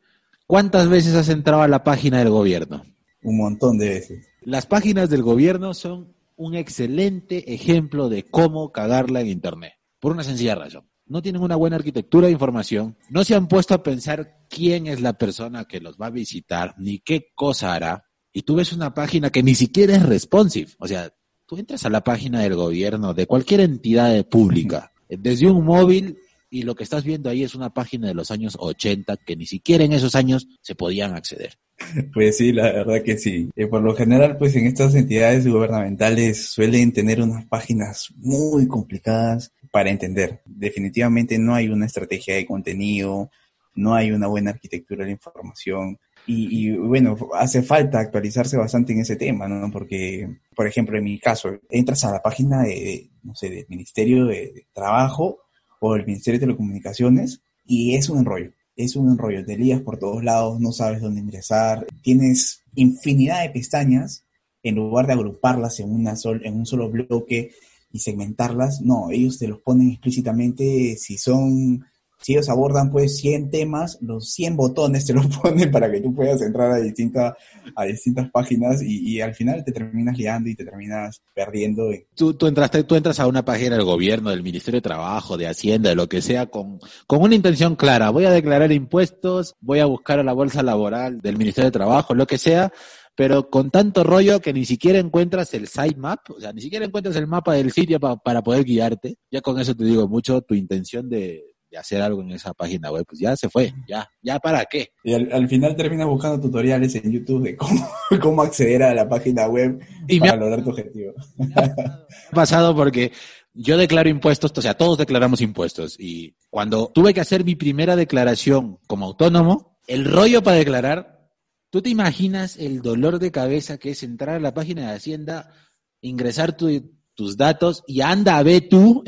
¿Cuántas 0.47 0.89
veces 0.89 1.15
has 1.15 1.29
entrado 1.31 1.63
a 1.63 1.69
la 1.69 1.83
página 1.83 2.19
del 2.19 2.31
gobierno? 2.31 2.85
Un 3.23 3.39
montón 3.39 3.79
de 3.79 3.89
veces. 3.89 4.27
Las 4.43 4.67
páginas 4.67 5.11
del 5.11 5.23
gobierno 5.23 5.75
son 5.75 6.15
un 6.39 6.55
excelente 6.55 7.53
ejemplo 7.53 8.09
de 8.09 8.25
cómo 8.25 8.73
cagarla 8.73 9.21
en 9.21 9.27
Internet. 9.27 9.75
Por 9.99 10.13
una 10.13 10.23
sencilla 10.23 10.55
razón. 10.55 10.89
No 11.05 11.21
tienen 11.21 11.43
una 11.43 11.57
buena 11.57 11.77
arquitectura 11.77 12.27
de 12.27 12.33
información, 12.33 12.97
no 13.11 13.25
se 13.25 13.35
han 13.35 13.49
puesto 13.49 13.75
a 13.75 13.83
pensar 13.83 14.45
quién 14.49 14.87
es 14.87 15.01
la 15.01 15.15
persona 15.15 15.65
que 15.65 15.81
los 15.81 15.97
va 15.97 16.07
a 16.07 16.11
visitar, 16.11 16.75
ni 16.79 17.01
qué 17.01 17.33
cosa 17.35 17.75
hará. 17.75 18.05
Y 18.33 18.43
tú 18.43 18.57
ves 18.57 18.73
una 18.73 18.95
página 18.95 19.31
que 19.31 19.43
ni 19.43 19.55
siquiera 19.55 19.97
es 19.97 20.03
responsive. 20.03 20.71
O 20.79 20.87
sea, 20.87 21.13
tú 21.47 21.57
entras 21.57 21.85
a 21.87 21.91
la 21.91 22.05
página 22.05 22.43
del 22.43 22.55
gobierno, 22.55 23.15
de 23.15 23.27
cualquier 23.27 23.61
entidad 23.61 24.25
pública, 24.29 24.93
desde 25.09 25.51
un 25.51 25.65
móvil, 25.65 26.19
y 26.51 26.63
lo 26.63 26.75
que 26.75 26.85
estás 26.85 27.05
viendo 27.05 27.31
ahí 27.31 27.43
es 27.43 27.55
una 27.55 27.71
página 27.75 28.07
de 28.07 28.15
los 28.15 28.31
años 28.31 28.57
80 28.59 29.17
que 29.17 29.35
ni 29.35 29.47
siquiera 29.47 29.85
en 29.85 29.93
esos 29.93 30.15
años 30.15 30.47
se 30.61 30.75
podían 30.75 31.15
acceder. 31.15 31.59
Pues 32.13 32.37
sí, 32.37 32.53
la 32.53 32.73
verdad 32.73 33.03
que 33.03 33.19
sí. 33.19 33.51
Eh, 33.57 33.67
por 33.67 33.83
lo 33.83 33.95
general, 33.95 34.37
pues 34.37 34.55
en 34.57 34.67
estas 34.67 34.95
entidades 34.95 35.47
gubernamentales 35.47 36.51
suelen 36.51 36.93
tener 36.93 37.21
unas 37.23 37.47
páginas 37.47 38.13
muy 38.17 38.67
complicadas 38.67 39.53
para 39.71 39.91
entender. 39.91 40.43
Definitivamente 40.45 41.39
no 41.39 41.55
hay 41.55 41.69
una 41.69 41.87
estrategia 41.87 42.35
de 42.35 42.47
contenido, 42.47 43.31
no 43.75 43.95
hay 43.95 44.11
una 44.11 44.27
buena 44.27 44.51
arquitectura 44.51 45.01
de 45.01 45.07
la 45.07 45.13
información. 45.13 45.99
Y, 46.31 46.73
bueno, 46.73 47.17
hace 47.33 47.63
falta 47.63 48.01
actualizarse 48.01 48.59
bastante 48.59 48.93
en 48.93 49.01
ese 49.01 49.17
tema, 49.17 49.49
¿no? 49.49 49.71
Porque, 49.71 50.29
por 50.55 50.67
ejemplo, 50.67 50.99
en 50.99 51.05
mi 51.05 51.19
caso, 51.19 51.59
entras 51.71 52.05
a 52.05 52.13
la 52.13 52.21
página 52.21 52.65
de, 52.65 53.09
no 53.23 53.35
sé, 53.35 53.49
del 53.49 53.65
Ministerio 53.71 54.27
de 54.27 54.67
Trabajo 54.75 55.39
o 55.81 55.95
del 55.95 56.05
Ministerio 56.05 56.39
de 56.39 56.45
Telecomunicaciones 56.45 57.41
y 57.65 57.95
es 57.95 58.11
un 58.11 58.19
enrollo 58.19 58.53
es 58.79 58.95
un 58.95 59.11
enrollo, 59.11 59.45
te 59.45 59.59
lías 59.59 59.83
por 59.83 59.99
todos 59.99 60.23
lados, 60.23 60.61
no 60.61 60.71
sabes 60.71 61.03
dónde 61.03 61.21
ingresar, 61.21 61.85
tienes 62.01 62.63
infinidad 62.77 63.43
de 63.43 63.51
pestañas, 63.51 64.25
en 64.63 64.77
lugar 64.77 65.09
de 65.09 65.15
agruparlas 65.15 65.81
en, 65.81 65.91
una 65.91 66.15
sol, 66.15 66.43
en 66.45 66.55
un 66.55 66.65
solo 66.65 66.89
bloque 66.89 67.51
y 67.91 67.99
segmentarlas, 67.99 68.81
no, 68.81 69.11
ellos 69.11 69.39
te 69.39 69.49
los 69.49 69.61
ponen 69.61 69.91
explícitamente 69.91 70.97
si 70.97 71.19
son 71.19 71.85
si 72.21 72.33
ellos 72.33 72.49
abordan 72.49 72.91
pues 72.91 73.17
100 73.19 73.51
temas, 73.51 73.99
los 74.01 74.33
100 74.33 74.57
botones 74.57 75.07
te 75.07 75.13
los 75.13 75.27
ponen 75.43 75.71
para 75.71 75.91
que 75.91 76.01
tú 76.01 76.15
puedas 76.15 76.43
entrar 76.43 76.73
a, 76.73 76.79
distintas 76.79 77.35
a 77.75 77.85
distintas 77.85 78.31
páginas 78.31 78.83
y, 78.83 79.21
al 79.21 79.35
final 79.35 79.65
te 79.65 79.73
terminas 79.73 80.17
liando 80.17 80.49
y 80.49 80.55
te 80.55 80.65
terminas 80.65 81.23
perdiendo. 81.35 81.91
Tú, 82.15 82.35
tú, 82.35 82.47
entraste, 82.47 82.85
tú 82.85 82.95
entras 82.95 83.21
a 83.21 83.27
una 83.27 83.45
página 83.45 83.77
del 83.77 83.85
gobierno, 83.85 84.31
del 84.31 84.43
Ministerio 84.43 84.79
de 84.79 84.83
Trabajo, 84.83 85.37
de 85.37 85.49
Hacienda, 85.49 85.91
de 85.91 85.97
lo 85.97 86.09
que 86.09 86.23
sea, 86.23 86.47
con, 86.47 86.79
con 87.07 87.23
una 87.23 87.35
intención 87.35 87.77
clara. 87.77 88.11
Voy 88.11 88.25
a 88.25 88.31
declarar 88.31 88.73
impuestos, 88.73 89.55
voy 89.61 89.81
a 89.81 89.87
buscar 89.87 90.19
a 90.19 90.25
la 90.25 90.33
bolsa 90.33 90.63
laboral 90.63 91.21
del 91.21 91.37
Ministerio 91.37 91.69
de 91.69 91.73
Trabajo, 91.73 92.15
lo 92.15 92.27
que 92.27 92.39
sea, 92.39 92.73
pero 93.15 93.51
con 93.51 93.71
tanto 93.71 94.05
rollo 94.05 94.41
que 94.41 94.53
ni 94.53 94.65
siquiera 94.65 94.99
encuentras 94.99 95.53
el 95.55 95.67
sitemap, 95.67 96.31
o 96.31 96.41
sea, 96.41 96.53
ni 96.53 96.61
siquiera 96.61 96.85
encuentras 96.85 97.17
el 97.17 97.27
mapa 97.27 97.55
del 97.55 97.73
sitio 97.73 97.99
para 97.99 98.43
poder 98.43 98.65
guiarte. 98.65 99.17
Ya 99.31 99.41
con 99.41 99.59
eso 99.59 99.75
te 99.75 99.85
digo 99.85 100.09
mucho 100.09 100.41
tu 100.43 100.55
intención 100.55 101.09
de, 101.09 101.43
de 101.71 101.79
hacer 101.79 102.01
algo 102.01 102.23
en 102.23 102.33
esa 102.33 102.55
página 102.55 102.91
web, 102.91 103.05
pues 103.07 103.21
ya 103.21 103.37
se 103.37 103.49
fue, 103.49 103.73
ya, 103.87 104.09
ya 104.23 104.39
para 104.39 104.65
qué. 104.65 104.93
Y 105.05 105.15
al, 105.15 105.49
final 105.49 105.77
terminas 105.77 106.07
buscando 106.07 106.41
tutoriales 106.41 106.95
en 106.95 107.13
YouTube 107.13 107.43
de 107.43 107.57
cómo, 107.57 107.89
cómo 108.21 108.43
acceder 108.43 108.83
a 108.83 108.95
la 108.95 109.09
página 109.09 109.47
web 109.49 109.81
y 110.07 110.21
para 110.21 110.37
lograr 110.37 110.63
tu 110.63 110.71
objetivo. 110.71 111.13
ha 111.55 112.05
pasado 112.35 112.75
porque 112.75 113.13
yo 113.53 113.77
declaro 113.77 114.09
impuestos, 114.09 114.53
o 114.57 114.63
sea, 114.63 114.75
todos 114.75 114.99
declaramos 114.99 115.41
impuestos. 115.41 115.97
Y 115.99 116.37
cuando 116.51 116.91
tuve 116.95 117.13
que 117.13 117.21
hacer 117.21 117.45
mi 117.45 117.57
primera 117.57 117.97
declaración 117.97 118.79
como 118.87 119.07
autónomo, 119.07 119.79
el 119.87 120.05
rollo 120.05 120.43
para 120.43 120.59
declarar, 120.59 121.31
¿tú 121.71 121.83
te 121.83 121.91
imaginas 121.91 122.57
el 122.57 122.83
dolor 122.83 123.19
de 123.19 123.33
cabeza 123.33 123.79
que 123.79 123.91
es 123.91 124.03
entrar 124.03 124.37
a 124.37 124.41
la 124.41 124.55
página 124.55 124.89
de 124.89 124.97
Hacienda, 124.97 125.53
ingresar 126.01 126.57
tu, 126.57 126.69
tus 127.15 127.37
datos 127.37 127.83
y 127.87 128.01
anda 128.01 128.39
a 128.39 128.43
ver 128.45 128.69
tú 128.69 129.03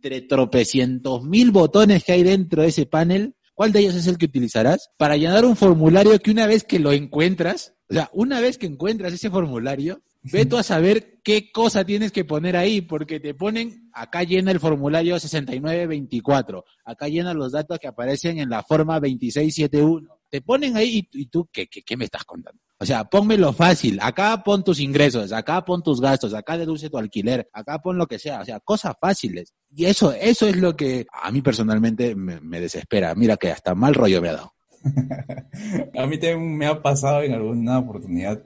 entre 0.00 0.22
tropecientos 0.22 1.22
mil 1.24 1.50
botones 1.50 2.04
que 2.04 2.12
hay 2.12 2.22
dentro 2.22 2.62
de 2.62 2.68
ese 2.68 2.86
panel, 2.86 3.34
¿cuál 3.52 3.70
de 3.70 3.80
ellos 3.80 3.94
es 3.94 4.06
el 4.06 4.16
que 4.16 4.24
utilizarás? 4.24 4.88
Para 4.96 5.18
llenar 5.18 5.44
un 5.44 5.56
formulario 5.56 6.18
que 6.18 6.30
una 6.30 6.46
vez 6.46 6.64
que 6.64 6.78
lo 6.78 6.92
encuentras, 6.92 7.74
o 7.90 7.94
sea, 7.94 8.08
una 8.14 8.40
vez 8.40 8.56
que 8.56 8.66
encuentras 8.66 9.12
ese 9.12 9.28
formulario, 9.28 10.02
ve 10.22 10.46
tú 10.46 10.56
a 10.56 10.62
saber 10.62 11.20
qué 11.22 11.52
cosa 11.52 11.84
tienes 11.84 12.12
que 12.12 12.24
poner 12.24 12.56
ahí, 12.56 12.80
porque 12.80 13.20
te 13.20 13.34
ponen, 13.34 13.90
acá 13.92 14.22
llena 14.22 14.52
el 14.52 14.60
formulario 14.60 15.20
6924, 15.20 16.64
acá 16.86 17.08
llena 17.08 17.34
los 17.34 17.52
datos 17.52 17.78
que 17.78 17.88
aparecen 17.88 18.38
en 18.38 18.48
la 18.48 18.62
forma 18.62 18.94
2671. 18.94 20.08
Te 20.30 20.40
ponen 20.40 20.78
ahí 20.78 21.06
y, 21.12 21.26
tú, 21.26 21.46
¿qué, 21.52 21.66
qué, 21.66 21.82
qué 21.82 21.96
me 21.98 22.06
estás 22.06 22.24
contando? 22.24 22.62
O 22.82 22.86
sea, 22.86 23.04
pónmelo 23.04 23.52
fácil. 23.52 23.98
Acá 24.00 24.42
pon 24.42 24.64
tus 24.64 24.80
ingresos, 24.80 25.32
acá 25.32 25.62
pon 25.66 25.82
tus 25.82 26.00
gastos, 26.00 26.32
acá 26.32 26.56
deduce 26.56 26.88
tu 26.88 26.96
alquiler, 26.96 27.46
acá 27.52 27.78
pon 27.78 27.98
lo 27.98 28.06
que 28.06 28.18
sea. 28.18 28.40
O 28.40 28.44
sea, 28.46 28.58
cosas 28.58 28.94
fáciles. 28.98 29.52
Y 29.70 29.84
eso, 29.84 30.12
eso 30.12 30.48
es 30.48 30.56
lo 30.56 30.74
que 30.74 31.06
a 31.12 31.30
mí 31.30 31.42
personalmente 31.42 32.14
me, 32.14 32.58
desespera. 32.58 33.14
Mira 33.14 33.36
que 33.36 33.50
hasta 33.50 33.74
mal 33.74 33.94
rollo 33.94 34.22
me 34.22 34.30
ha 34.30 34.32
dado. 34.32 34.54
a 35.94 36.06
mí 36.06 36.18
también 36.18 36.56
me 36.56 36.66
ha 36.66 36.80
pasado 36.80 37.22
en 37.22 37.34
alguna 37.34 37.78
oportunidad 37.78 38.42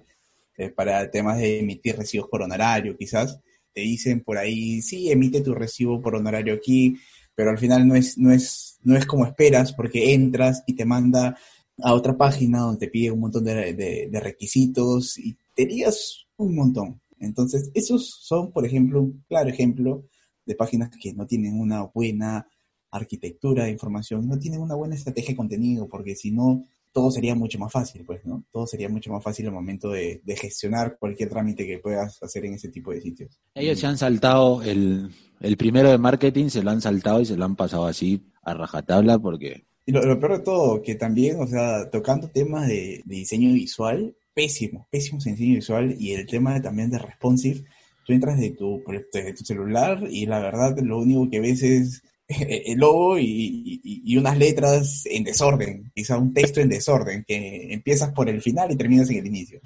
eh, 0.57 0.69
para 0.69 1.09
temas 1.13 1.39
de 1.39 1.61
emitir 1.61 1.97
recibos 1.97 2.29
por 2.29 2.43
honorario, 2.43 2.97
quizás. 2.97 3.41
Te 3.73 3.83
dicen 3.83 4.21
por 4.25 4.37
ahí, 4.37 4.83
sí, 4.83 5.13
emite 5.13 5.43
tu 5.43 5.55
recibo 5.55 6.03
por 6.03 6.17
honorario 6.17 6.55
aquí, 6.55 6.97
pero 7.37 7.51
al 7.51 7.59
final 7.59 7.87
no 7.87 7.95
es, 7.95 8.19
no 8.19 8.33
es, 8.33 8.79
no 8.83 8.97
es 8.97 9.07
como 9.07 9.27
esperas 9.27 9.73
porque 9.73 10.13
entras 10.13 10.65
y 10.67 10.75
te 10.75 10.85
manda 10.85 11.37
a 11.83 11.95
otra 11.95 12.17
página 12.17 12.61
donde 12.61 12.87
te 12.87 12.91
pide 12.91 13.11
un 13.11 13.21
montón 13.21 13.45
de, 13.45 14.21
requisitos 14.23 15.19
y 15.19 15.37
te 15.55 15.67
digas 15.67 16.27
un 16.37 16.55
montón. 16.55 17.01
Entonces, 17.19 17.71
esos 17.75 18.19
son, 18.23 18.53
por 18.53 18.67
ejemplo, 18.67 19.01
un 19.01 19.25
claro 19.29 19.49
ejemplo 19.49 20.05
de 20.45 20.55
páginas 20.55 20.91
que 21.01 21.15
no 21.15 21.27
tienen 21.27 21.59
una 21.59 21.83
buena 21.83 22.47
arquitectura 22.91 23.65
de 23.65 23.71
información, 23.71 24.29
no 24.29 24.39
tienen 24.39 24.61
una 24.61 24.75
buena 24.75 24.95
estrategia 24.95 25.31
de 25.31 25.37
contenido, 25.37 25.89
porque 25.89 26.15
si 26.15 26.31
no, 26.31 26.65
todo 26.93 27.11
sería 27.11 27.35
mucho 27.35 27.59
más 27.59 27.73
fácil, 27.73 28.05
pues, 28.05 28.25
¿no? 28.25 28.45
Todo 28.53 28.69
sería 28.69 28.89
mucho 28.89 29.11
más 29.11 29.23
fácil 29.23 29.47
al 29.47 29.53
momento 29.53 29.91
de, 29.91 30.23
gestionar 30.41 30.97
cualquier 30.99 31.29
trámite 31.29 31.67
que 31.67 31.79
puedas 31.79 32.23
hacer 32.23 32.45
en 32.45 32.55
ese 32.55 32.69
tipo 32.69 32.93
de 32.93 33.01
sitios. 33.01 33.41
Ellos 33.55 33.81
se 33.81 33.87
han 33.89 33.99
saltado 33.99 34.63
el, 34.63 35.11
primero 35.59 35.91
de 35.91 35.99
marketing, 35.99 36.49
se 36.49 36.63
lo 36.63 36.71
han 36.71 36.81
saltado 36.81 37.21
y 37.21 37.27
se 37.27 37.37
lo 37.37 37.45
han 37.45 37.57
pasado 37.57 37.87
así 37.87 38.23
a 38.43 38.55
rajatabla 38.55 39.19
porque... 39.19 39.67
Y 39.87 39.93
lo, 39.93 40.19
peor 40.19 40.39
de 40.39 40.45
todo, 40.45 40.83
que 40.83 40.95
también, 40.95 41.39
o 41.41 41.47
sea, 41.47 41.91
tocando 41.91 42.29
temas 42.29 42.69
de, 42.69 43.03
diseño 43.05 43.53
visual, 43.53 44.17
pésimo, 44.33 44.89
pésimo 44.91 45.19
diseño 45.19 45.57
visual 45.57 45.95
y 45.99 46.13
el 46.13 46.27
tema 46.27 46.61
también 46.63 46.91
de 46.91 46.99
responsive, 46.99 47.65
tú 48.07 48.13
entras 48.15 48.39
de 48.39 48.51
tu, 48.53 48.83
de 49.13 49.37
celular 49.37 50.03
y 50.09 50.25
la 50.25 50.39
verdad 50.39 50.79
lo 50.79 50.99
único 50.99 51.29
que 51.31 51.41
ves 51.41 51.63
es 51.63 52.03
el 52.29 52.79
logo 52.79 53.19
y, 53.19 54.17
unas 54.17 54.39
letras 54.39 55.05
en 55.05 55.25
desorden, 55.25 55.91
quizá 55.95 56.17
un 56.17 56.33
texto 56.33 56.61
en 56.61 56.71
desorden, 56.71 57.25
que 57.27 57.73
empiezas 57.75 58.13
por 58.13 58.31
el 58.31 58.41
final 58.41 58.71
y 58.71 58.77
terminas 58.77 59.11
en 59.11 59.19
el 59.19 59.27
inicio. 59.27 59.61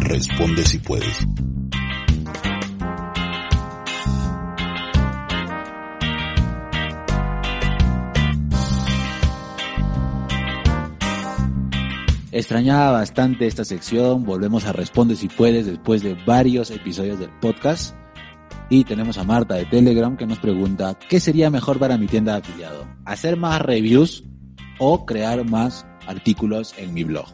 Responde 0.00 0.64
si 0.64 0.78
puedes. 0.78 1.26
Extrañaba 12.38 12.92
bastante 12.92 13.48
esta 13.48 13.64
sección, 13.64 14.24
volvemos 14.24 14.64
a 14.64 14.72
Responde 14.72 15.16
si 15.16 15.26
puedes 15.26 15.66
después 15.66 16.04
de 16.04 16.14
varios 16.24 16.70
episodios 16.70 17.18
del 17.18 17.30
podcast. 17.40 17.96
Y 18.70 18.84
tenemos 18.84 19.18
a 19.18 19.24
Marta 19.24 19.56
de 19.56 19.64
Telegram 19.64 20.16
que 20.16 20.24
nos 20.24 20.38
pregunta, 20.38 20.96
¿qué 21.08 21.18
sería 21.18 21.50
mejor 21.50 21.80
para 21.80 21.98
mi 21.98 22.06
tienda 22.06 22.34
de 22.34 22.38
afiliado? 22.38 22.86
¿Hacer 23.04 23.36
más 23.36 23.60
reviews 23.60 24.22
o 24.78 25.04
crear 25.04 25.44
más 25.46 25.84
artículos 26.06 26.76
en 26.78 26.94
mi 26.94 27.02
blog? 27.02 27.26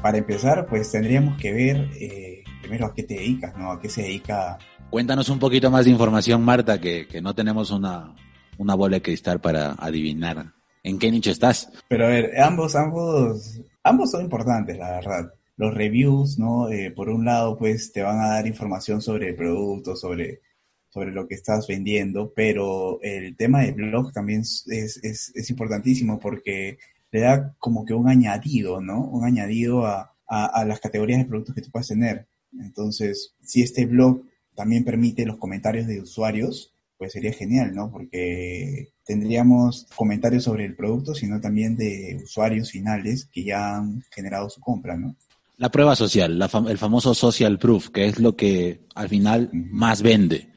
Para 0.00 0.18
empezar, 0.18 0.66
pues 0.66 0.88
tendríamos 0.92 1.36
que 1.36 1.52
ver 1.52 1.90
eh, 2.00 2.44
primero 2.62 2.86
a 2.86 2.94
qué 2.94 3.02
te 3.02 3.14
dedicas, 3.14 3.56
¿no? 3.56 3.72
A 3.72 3.80
qué 3.80 3.88
se 3.88 4.02
dedica. 4.02 4.56
Cuéntanos 4.88 5.28
un 5.30 5.40
poquito 5.40 5.68
más 5.68 5.84
de 5.84 5.90
información, 5.90 6.44
Marta, 6.44 6.80
que, 6.80 7.08
que 7.08 7.20
no 7.20 7.34
tenemos 7.34 7.72
una, 7.72 8.14
una 8.58 8.76
bola 8.76 8.98
de 8.98 9.02
cristal 9.02 9.40
para 9.40 9.72
adivinar 9.72 10.52
en 10.84 11.00
qué 11.00 11.10
nicho 11.10 11.32
estás. 11.32 11.72
Pero 11.88 12.06
a 12.06 12.10
ver, 12.10 12.40
ambos, 12.40 12.76
ambos 12.76 13.60
ambos 13.84 14.10
son 14.10 14.22
importantes, 14.22 14.78
la 14.78 14.90
verdad. 14.90 15.32
Los 15.56 15.72
reviews, 15.72 16.38
¿no? 16.38 16.68
Eh, 16.70 16.90
por 16.90 17.08
un 17.08 17.24
lado, 17.24 17.56
pues 17.56 17.92
te 17.92 18.02
van 18.02 18.18
a 18.20 18.30
dar 18.30 18.46
información 18.46 19.00
sobre 19.00 19.28
el 19.28 19.36
producto, 19.36 19.94
sobre, 19.94 20.40
sobre 20.88 21.12
lo 21.12 21.28
que 21.28 21.36
estás 21.36 21.68
vendiendo, 21.68 22.32
pero 22.34 23.00
el 23.02 23.36
tema 23.36 23.62
de 23.62 23.72
blog 23.72 24.12
también 24.12 24.40
es, 24.40 24.66
es, 24.66 25.32
es 25.34 25.50
importantísimo 25.50 26.18
porque 26.18 26.78
le 27.12 27.20
da 27.20 27.54
como 27.60 27.84
que 27.84 27.94
un 27.94 28.08
añadido, 28.08 28.80
¿no? 28.80 29.04
Un 29.04 29.24
añadido 29.24 29.86
a, 29.86 30.14
a, 30.26 30.64
las 30.64 30.80
categorías 30.80 31.20
de 31.20 31.26
productos 31.26 31.54
que 31.54 31.62
tú 31.62 31.70
puedes 31.70 31.88
tener. 31.88 32.26
Entonces, 32.58 33.34
si 33.40 33.62
este 33.62 33.86
blog 33.86 34.22
también 34.54 34.84
permite 34.84 35.26
los 35.26 35.38
comentarios 35.38 35.86
de 35.86 36.00
usuarios, 36.00 36.73
pues 36.96 37.12
sería 37.12 37.32
genial, 37.32 37.74
¿no? 37.74 37.90
Porque 37.90 38.92
tendríamos 39.04 39.86
comentarios 39.94 40.44
sobre 40.44 40.64
el 40.64 40.76
producto, 40.76 41.14
sino 41.14 41.40
también 41.40 41.76
de 41.76 42.20
usuarios 42.22 42.70
finales 42.70 43.28
que 43.32 43.44
ya 43.44 43.76
han 43.76 44.02
generado 44.10 44.48
su 44.48 44.60
compra, 44.60 44.96
¿no? 44.96 45.16
La 45.56 45.70
prueba 45.70 45.94
social, 45.94 46.40
el 46.68 46.78
famoso 46.78 47.14
social 47.14 47.58
proof, 47.58 47.90
que 47.90 48.06
es 48.06 48.18
lo 48.18 48.34
que 48.34 48.86
al 48.94 49.08
final 49.08 49.50
más 49.52 50.02
vende. 50.02 50.52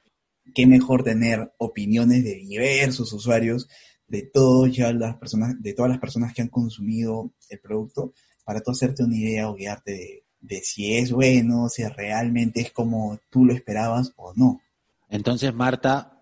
Qué 0.56 0.66
mejor 0.66 1.04
tener 1.04 1.54
opiniones 1.58 2.24
de 2.24 2.36
diversos 2.36 3.14
usuarios, 3.14 3.68
de 4.08 4.24
todas 4.24 4.76
ya 4.76 4.92
las 4.94 5.18
personas, 5.18 5.62
de 5.62 5.74
todas 5.74 5.92
las 5.92 6.00
personas 6.00 6.34
que 6.34 6.42
han 6.42 6.48
consumido 6.48 7.32
el 7.50 7.60
producto, 7.60 8.14
para 8.44 8.62
tú 8.62 8.72
hacerte 8.72 9.04
una 9.04 9.18
idea 9.18 9.50
o 9.50 9.56
guiarte 9.56 9.92
de, 9.92 10.24
de 10.40 10.62
si 10.62 10.96
es 10.96 11.12
bueno, 11.12 11.70
si 11.70 11.84
realmente 11.84 12.62
es 12.62 12.72
como 12.72 13.20
tú 13.30 13.46
lo 13.46 13.54
esperabas 13.54 14.14
o 14.16 14.34
no. 14.36 14.62
Entonces, 15.10 15.54
Marta, 15.54 16.17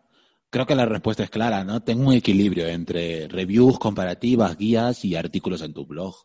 Creo 0.56 0.66
que 0.66 0.76
la 0.76 0.86
respuesta 0.86 1.22
es 1.22 1.30
clara, 1.30 1.66
¿no? 1.66 1.84
Tengo 1.84 2.08
un 2.08 2.14
equilibrio 2.14 2.66
entre 2.70 3.28
reviews, 3.28 3.78
comparativas, 3.78 4.56
guías 4.56 5.04
y 5.04 5.14
artículos 5.14 5.62
en 5.62 5.74
tu 5.74 5.86
blog. 5.86 6.16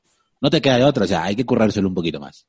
No 0.41 0.51
te 0.51 0.63
queda 0.63 0.77
de 0.77 0.85
otra, 0.85 1.03
o 1.03 1.09
sea, 1.09 1.25
hay 1.25 1.35
que 1.35 1.45
currárselo 1.45 1.89
un 1.89 1.95
poquito 1.97 2.21
más. 2.21 2.47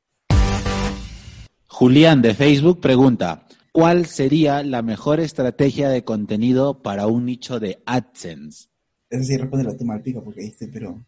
Julián 1.66 2.22
de 2.22 2.34
Facebook 2.34 2.80
pregunta, 2.80 3.48
¿cuál 3.72 4.06
sería 4.06 4.62
la 4.62 4.82
mejor 4.82 5.18
estrategia 5.18 5.88
de 5.88 6.04
contenido 6.04 6.82
para 6.82 7.08
un 7.08 7.26
nicho 7.26 7.58
de 7.58 7.82
AdSense? 7.84 8.68
Eso 9.10 9.24
sí, 9.24 9.36
responde 9.36 9.64
la 9.64 9.76
toma 9.76 9.94
al 9.94 10.02
pico 10.02 10.22
porque 10.22 10.44
este, 10.44 10.68
pero... 10.68 11.04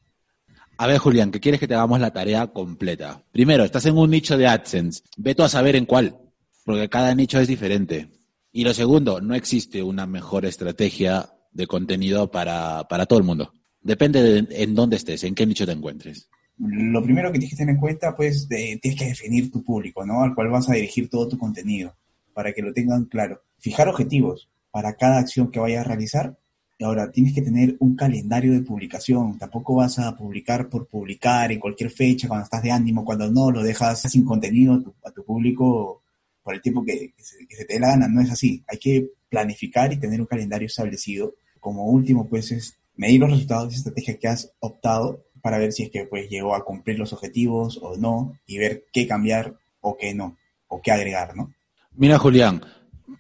A 0.77 0.89
ver, 0.89 0.99
Julián, 0.99 1.31
¿qué 1.31 1.39
quieres 1.39 1.61
que 1.61 1.69
te 1.69 1.75
hagamos 1.75 2.01
la 2.01 2.13
tarea 2.13 2.49
completa? 2.49 3.23
Primero, 3.31 3.63
estás 3.63 3.87
en 3.87 3.97
un 3.97 4.11
nicho 4.11 4.37
de 4.37 4.49
AdSense. 4.49 5.05
Ve 5.19 5.37
tú 5.37 5.45
a 5.45 5.49
saber 5.49 5.77
en 5.77 5.87
cuál, 5.87 6.19
porque 6.65 6.89
cada 6.89 7.15
nicho 7.15 7.39
es 7.39 7.47
diferente. 7.47 8.11
Y 8.57 8.63
lo 8.63 8.73
segundo, 8.73 9.21
no 9.21 9.35
existe 9.35 9.83
una 9.83 10.07
mejor 10.07 10.47
estrategia 10.47 11.29
de 11.51 11.67
contenido 11.67 12.31
para, 12.31 12.87
todo 13.09 13.19
el 13.19 13.25
mundo. 13.25 13.53
Depende 13.81 14.23
de 14.23 14.63
en 14.63 14.77
dónde 14.77 14.95
estés, 14.95 15.25
en 15.25 15.35
qué 15.35 15.45
nicho 15.45 15.67
te 15.67 15.73
encuentres. 15.73 16.29
Lo 16.59 17.03
primero 17.03 17.33
que 17.33 17.41
tienes 17.41 17.51
que 17.51 17.57
tener 17.57 17.75
en 17.75 17.81
cuenta, 17.81 18.15
pues, 18.15 18.47
tienes 18.47 18.97
que 18.97 19.07
definir 19.07 19.51
tu 19.51 19.65
público, 19.65 20.07
¿no? 20.07 20.23
Al 20.23 20.37
cual 20.37 20.51
vas 20.51 20.71
a 20.71 20.75
dirigir 20.75 21.11
todo 21.11 21.27
tu 21.27 21.37
contenido, 21.37 21.97
para 22.33 22.53
que 22.53 22.63
lo 22.63 22.73
tengan 22.73 23.07
claro. 23.07 23.43
Fijar 23.59 23.89
objetivos 23.89 24.49
para 24.71 24.95
cada 24.95 25.19
acción 25.19 25.51
que 25.51 25.59
vayas 25.59 25.85
a 25.85 25.89
realizar. 25.89 26.39
Ahora, 26.81 27.11
tienes 27.11 27.35
que 27.35 27.43
tener 27.43 27.75
un 27.81 27.97
calendario 27.97 28.53
de 28.53 28.61
publicación. 28.61 29.37
Tampoco 29.37 29.75
vas 29.75 29.99
a 29.99 30.17
publicar 30.17 30.69
por 30.69 30.87
publicar 30.87 31.51
en 31.51 31.59
cualquier 31.59 31.91
fecha, 31.91 32.29
cuando 32.29 32.45
estás 32.45 32.63
de 32.63 32.71
ánimo, 32.71 33.05
cuando 33.05 33.29
no, 33.29 33.51
lo 33.51 33.65
dejas 33.65 34.03
sin 34.03 34.25
contenido 34.25 34.81
a 35.05 35.11
tu 35.11 35.25
público 35.25 36.04
por 36.45 36.55
el 36.55 36.63
tiempo 36.63 36.85
que, 36.85 37.15
se, 37.19 37.65
te 37.67 37.75
dé 37.75 37.81
la 37.81 37.89
gana, 37.89 38.07
no 38.07 38.21
es 38.21 38.31
así. 38.31 38.63
Hay 38.69 38.79
que 38.79 39.09
planificar 39.29 39.93
y 39.93 39.99
tener 39.99 40.21
un 40.21 40.27
calendario 40.27 40.67
establecido. 40.67 41.35
Como 41.59 41.87
último, 41.87 42.29
pues, 42.29 42.53
es 42.53 42.79
medir 42.95 43.21
los 43.21 43.31
resultados 43.31 43.65
de 43.65 43.71
esa 43.71 43.79
estrategia 43.79 44.19
que 44.19 44.29
has 44.29 44.53
optado 44.61 45.25
para 45.43 45.59
ver 45.59 45.73
si 45.73 45.83
es 45.83 45.91
que 45.91 46.07
pues 46.07 46.31
llegó 46.31 46.55
a 46.55 46.65
cumplir 46.65 46.99
los 46.99 47.13
objetivos 47.13 47.79
o 47.83 47.97
no 47.97 48.39
y 48.47 48.59
ver 48.59 48.87
qué 48.93 49.07
cambiar 49.07 49.57
o 49.81 49.97
qué 49.97 50.15
no, 50.15 50.39
o 50.69 50.81
qué 50.81 50.91
agregar, 50.91 51.37
¿no? 51.37 51.53
Mira, 51.97 52.19
Julián, 52.19 52.65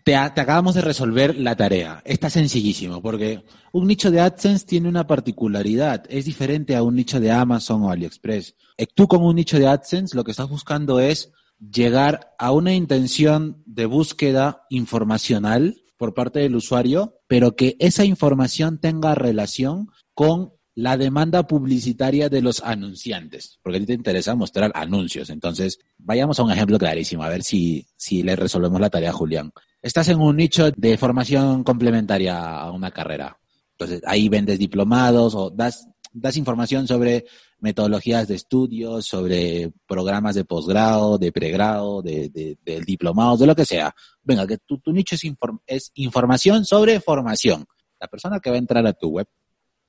te, 0.04 0.12
te, 0.12 0.16
acabamos 0.16 0.74
de 0.74 0.80
resolver 0.80 1.36
la 1.36 1.54
tarea. 1.54 2.02
Está 2.04 2.30
sencillísimo, 2.30 3.02
porque 3.02 3.42
un 3.72 3.86
nicho 3.86 4.10
de 4.10 4.20
AdSense 4.20 4.64
tiene 4.64 4.88
una 4.88 5.06
particularidad. 5.06 6.04
Es 6.08 6.24
diferente 6.24 6.74
a 6.74 6.82
un 6.82 6.94
nicho 6.94 7.20
de 7.20 7.30
Amazon 7.30 7.82
o 7.82 7.90
AliExpress. 7.90 8.54
Eh, 8.78 8.86
tú 8.86 9.06
con 9.06 9.22
un 9.22 9.36
nicho 9.36 9.58
de 9.58 9.66
AdSense 9.66 10.16
lo 10.16 10.24
que 10.24 10.30
estás 10.30 10.48
buscando 10.48 11.00
es 11.00 11.30
llegar 11.58 12.34
a 12.38 12.52
una 12.52 12.74
intención 12.74 13.62
de 13.66 13.86
búsqueda 13.86 14.62
informacional 14.70 15.76
por 15.96 16.14
parte 16.14 16.40
del 16.40 16.56
usuario, 16.56 17.18
pero 17.26 17.56
que 17.56 17.76
esa 17.78 18.04
información 18.04 18.78
tenga 18.78 19.14
relación 19.14 19.88
con 20.12 20.52
la 20.74 20.96
demanda 20.96 21.46
publicitaria 21.46 22.28
de 22.28 22.42
los 22.42 22.60
anunciantes, 22.62 23.60
porque 23.62 23.78
a 23.78 23.80
ti 23.80 23.86
te 23.86 23.92
interesa 23.94 24.34
mostrar 24.34 24.72
anuncios. 24.74 25.30
Entonces, 25.30 25.78
vayamos 25.98 26.38
a 26.38 26.42
un 26.42 26.50
ejemplo 26.50 26.78
clarísimo, 26.78 27.22
a 27.22 27.28
ver 27.28 27.44
si, 27.44 27.86
si 27.96 28.22
le 28.22 28.34
resolvemos 28.34 28.80
la 28.80 28.90
tarea 28.90 29.10
a 29.10 29.14
Julián. 29.14 29.52
Estás 29.80 30.08
en 30.08 30.20
un 30.20 30.36
nicho 30.36 30.70
de 30.72 30.98
formación 30.98 31.62
complementaria 31.62 32.38
a 32.38 32.72
una 32.72 32.90
carrera. 32.90 33.38
Entonces, 33.72 34.02
ahí 34.06 34.28
vendes 34.28 34.58
diplomados 34.58 35.34
o 35.34 35.50
das, 35.50 35.88
das 36.14 36.36
información 36.36 36.86
sobre 36.86 37.26
metodologías 37.58 38.28
de 38.28 38.36
estudios, 38.36 39.04
sobre 39.04 39.72
programas 39.86 40.36
de 40.36 40.44
posgrado, 40.44 41.18
de 41.18 41.32
pregrado, 41.32 42.02
de, 42.02 42.30
de, 42.30 42.80
diplomado, 42.86 43.36
de 43.36 43.46
lo 43.46 43.56
que 43.56 43.66
sea. 43.66 43.94
Venga, 44.22 44.46
que 44.46 44.58
tu, 44.58 44.80
nicho 44.86 45.16
es, 45.16 45.24
es 45.66 45.90
información 45.94 46.64
sobre 46.64 47.00
formación. 47.00 47.66
La 48.00 48.06
persona 48.06 48.38
que 48.38 48.50
va 48.50 48.56
a 48.56 48.60
entrar 48.60 48.86
a 48.86 48.92
tu 48.92 49.08
web 49.08 49.26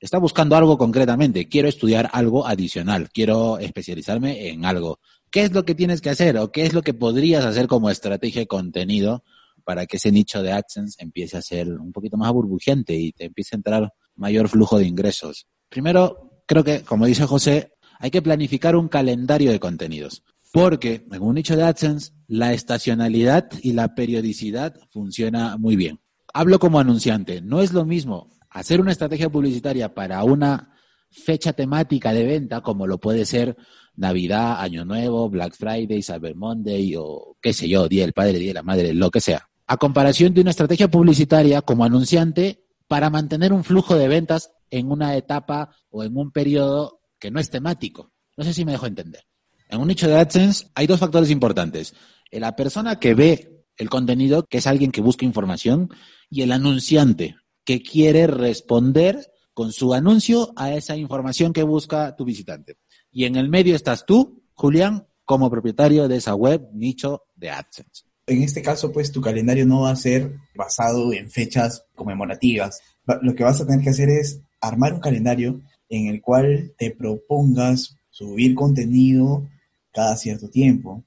está 0.00 0.18
buscando 0.18 0.56
algo 0.56 0.76
concretamente. 0.76 1.48
Quiero 1.48 1.68
estudiar 1.68 2.10
algo 2.12 2.46
adicional, 2.46 3.08
quiero 3.10 3.58
especializarme 3.58 4.48
en 4.50 4.64
algo. 4.64 4.98
¿Qué 5.30 5.42
es 5.42 5.52
lo 5.52 5.64
que 5.64 5.76
tienes 5.76 6.00
que 6.00 6.10
hacer 6.10 6.36
o 6.38 6.50
qué 6.50 6.66
es 6.66 6.74
lo 6.74 6.82
que 6.82 6.94
podrías 6.94 7.44
hacer 7.44 7.68
como 7.68 7.88
estrategia 7.88 8.40
de 8.40 8.46
contenido 8.48 9.22
para 9.64 9.86
que 9.86 9.96
ese 9.96 10.10
nicho 10.10 10.42
de 10.42 10.52
AdSense 10.52 11.02
empiece 11.02 11.36
a 11.36 11.42
ser 11.42 11.68
un 11.68 11.92
poquito 11.92 12.16
más 12.16 12.32
burbujeante 12.32 12.94
y 12.94 13.12
te 13.12 13.26
empiece 13.26 13.54
a 13.54 13.58
entrar 13.58 13.92
mayor 14.16 14.48
flujo 14.48 14.78
de 14.78 14.86
ingresos? 14.86 15.46
Primero, 15.68 16.42
creo 16.46 16.64
que, 16.64 16.82
como 16.82 17.06
dice 17.06 17.26
José, 17.26 17.72
hay 17.98 18.10
que 18.10 18.22
planificar 18.22 18.76
un 18.76 18.88
calendario 18.88 19.50
de 19.50 19.60
contenidos. 19.60 20.22
Porque 20.52 21.06
en 21.10 21.22
un 21.22 21.34
nicho 21.34 21.56
de 21.56 21.64
AdSense, 21.64 22.12
la 22.28 22.52
estacionalidad 22.52 23.48
y 23.62 23.72
la 23.72 23.94
periodicidad 23.94 24.74
funciona 24.90 25.56
muy 25.58 25.76
bien. 25.76 26.00
Hablo 26.32 26.58
como 26.58 26.78
anunciante. 26.78 27.40
No 27.42 27.60
es 27.60 27.72
lo 27.72 27.84
mismo 27.84 28.30
hacer 28.50 28.80
una 28.80 28.92
estrategia 28.92 29.28
publicitaria 29.28 29.92
para 29.92 30.22
una 30.24 30.72
fecha 31.10 31.52
temática 31.52 32.12
de 32.12 32.24
venta, 32.24 32.60
como 32.60 32.86
lo 32.86 32.98
puede 32.98 33.24
ser 33.24 33.56
Navidad, 33.96 34.60
Año 34.60 34.84
Nuevo, 34.84 35.28
Black 35.28 35.54
Friday, 35.54 36.02
Cyber 36.02 36.34
Monday 36.34 36.94
o 36.96 37.36
qué 37.40 37.52
sé 37.52 37.68
yo, 37.68 37.88
Día 37.88 38.02
del 38.02 38.12
Padre, 38.12 38.38
Día 38.38 38.48
de 38.48 38.54
la 38.54 38.62
Madre, 38.62 38.94
lo 38.94 39.10
que 39.10 39.20
sea. 39.20 39.48
A 39.66 39.76
comparación 39.76 40.32
de 40.32 40.42
una 40.42 40.50
estrategia 40.50 40.88
publicitaria 40.88 41.62
como 41.62 41.84
anunciante 41.84 42.65
para 42.88 43.10
mantener 43.10 43.52
un 43.52 43.64
flujo 43.64 43.96
de 43.96 44.08
ventas 44.08 44.50
en 44.70 44.90
una 44.90 45.16
etapa 45.16 45.70
o 45.90 46.04
en 46.04 46.16
un 46.16 46.30
periodo 46.30 47.00
que 47.18 47.30
no 47.30 47.40
es 47.40 47.50
temático. 47.50 48.12
No 48.36 48.44
sé 48.44 48.52
si 48.52 48.64
me 48.64 48.72
dejo 48.72 48.86
entender. 48.86 49.24
En 49.68 49.80
un 49.80 49.88
nicho 49.88 50.08
de 50.08 50.16
AdSense 50.16 50.66
hay 50.74 50.86
dos 50.86 51.00
factores 51.00 51.30
importantes. 51.30 51.94
La 52.30 52.54
persona 52.54 52.98
que 52.98 53.14
ve 53.14 53.64
el 53.76 53.90
contenido, 53.90 54.44
que 54.44 54.58
es 54.58 54.66
alguien 54.66 54.92
que 54.92 55.00
busca 55.00 55.24
información, 55.24 55.90
y 56.30 56.42
el 56.42 56.52
anunciante, 56.52 57.36
que 57.64 57.82
quiere 57.82 58.26
responder 58.26 59.30
con 59.52 59.72
su 59.72 59.94
anuncio 59.94 60.52
a 60.56 60.72
esa 60.72 60.96
información 60.96 61.52
que 61.52 61.62
busca 61.62 62.14
tu 62.14 62.24
visitante. 62.24 62.78
Y 63.10 63.24
en 63.24 63.36
el 63.36 63.48
medio 63.48 63.74
estás 63.74 64.04
tú, 64.06 64.44
Julián, 64.54 65.06
como 65.24 65.50
propietario 65.50 66.08
de 66.08 66.16
esa 66.16 66.34
web 66.34 66.68
nicho 66.72 67.24
de 67.34 67.50
AdSense. 67.50 68.05
En 68.28 68.42
este 68.42 68.60
caso, 68.60 68.90
pues 68.90 69.12
tu 69.12 69.20
calendario 69.20 69.66
no 69.66 69.82
va 69.82 69.90
a 69.90 69.96
ser 69.96 70.36
basado 70.54 71.12
en 71.12 71.30
fechas 71.30 71.84
conmemorativas. 71.94 72.80
Lo 73.22 73.36
que 73.36 73.44
vas 73.44 73.60
a 73.60 73.66
tener 73.66 73.84
que 73.84 73.90
hacer 73.90 74.08
es 74.08 74.40
armar 74.60 74.94
un 74.94 75.00
calendario 75.00 75.60
en 75.88 76.08
el 76.08 76.20
cual 76.20 76.72
te 76.76 76.90
propongas 76.90 77.96
subir 78.10 78.56
contenido 78.56 79.46
cada 79.92 80.16
cierto 80.16 80.48
tiempo 80.48 81.04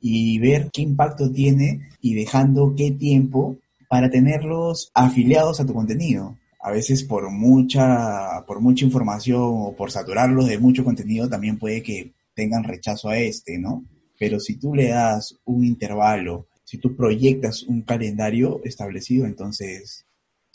y 0.00 0.38
ver 0.38 0.70
qué 0.72 0.80
impacto 0.80 1.30
tiene 1.30 1.90
y 2.00 2.14
dejando 2.14 2.74
qué 2.74 2.90
tiempo 2.90 3.56
para 3.88 4.08
tenerlos 4.08 4.90
afiliados 4.94 5.60
a 5.60 5.66
tu 5.66 5.74
contenido. 5.74 6.38
A 6.62 6.70
veces 6.70 7.04
por 7.04 7.30
mucha, 7.30 8.44
por 8.46 8.60
mucha 8.60 8.86
información 8.86 9.42
o 9.42 9.74
por 9.76 9.90
saturarlos 9.90 10.46
de 10.46 10.58
mucho 10.58 10.84
contenido 10.84 11.28
también 11.28 11.58
puede 11.58 11.82
que 11.82 12.12
tengan 12.34 12.64
rechazo 12.64 13.10
a 13.10 13.18
este, 13.18 13.58
¿no? 13.58 13.84
Pero 14.18 14.40
si 14.40 14.56
tú 14.56 14.74
le 14.74 14.88
das 14.88 15.36
un 15.44 15.64
intervalo, 15.64 16.46
si 16.72 16.78
tú 16.78 16.96
proyectas 16.96 17.64
un 17.64 17.82
calendario 17.82 18.62
establecido, 18.64 19.26
entonces 19.26 20.06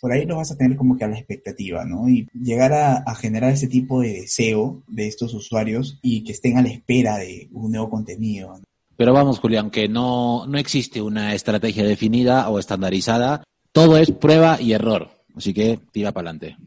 por 0.01 0.11
ahí 0.11 0.25
lo 0.25 0.37
vas 0.37 0.51
a 0.51 0.57
tener 0.57 0.75
como 0.75 0.97
que 0.97 1.03
a 1.03 1.07
la 1.07 1.15
expectativa, 1.15 1.85
¿no? 1.85 2.09
Y 2.09 2.27
llegar 2.33 2.73
a, 2.73 3.13
generar 3.13 3.53
ese 3.53 3.67
tipo 3.67 4.01
de 4.01 4.13
deseo 4.21 4.81
de 4.87 5.05
estos 5.05 5.35
usuarios 5.35 5.99
y 6.01 6.23
que 6.23 6.31
estén 6.31 6.57
a 6.57 6.63
la 6.63 6.69
espera 6.69 7.17
de 7.17 7.49
un 7.51 7.71
nuevo 7.71 7.91
contenido. 7.91 8.59
Pero 8.95 9.13
vamos, 9.13 9.37
Julián, 9.37 9.69
que 9.69 9.87
no, 9.87 10.47
no 10.47 10.57
existe 10.57 11.03
una 11.03 11.35
estrategia 11.35 11.83
definida 11.83 12.49
o 12.49 12.57
estandarizada. 12.57 13.43
Todo 13.71 13.95
es 13.97 14.09
prueba 14.09 14.59
y 14.59 14.73
error. 14.73 15.11
Así 15.35 15.53
que 15.53 15.79
tira 15.91 16.13
para 16.13 16.31
adelante. 16.31 16.57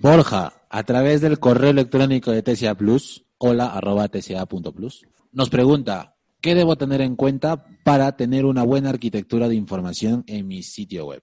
Borja, 0.00 0.52
a 0.70 0.82
través 0.84 1.20
del 1.20 1.40
correo 1.40 1.70
electrónico 1.70 2.30
de 2.30 2.42
TCA 2.44 2.76
Plus, 2.76 3.24
hola 3.38 3.74
arroba 3.74 4.06
tca.plus, 4.06 5.04
nos 5.32 5.50
pregunta, 5.50 6.13
¿qué 6.44 6.54
debo 6.54 6.76
tener 6.76 7.00
en 7.00 7.16
cuenta 7.16 7.64
para 7.84 8.18
tener 8.18 8.44
una 8.44 8.64
buena 8.64 8.90
arquitectura 8.90 9.48
de 9.48 9.54
información 9.54 10.24
en 10.26 10.46
mi 10.46 10.62
sitio 10.62 11.06
web? 11.06 11.22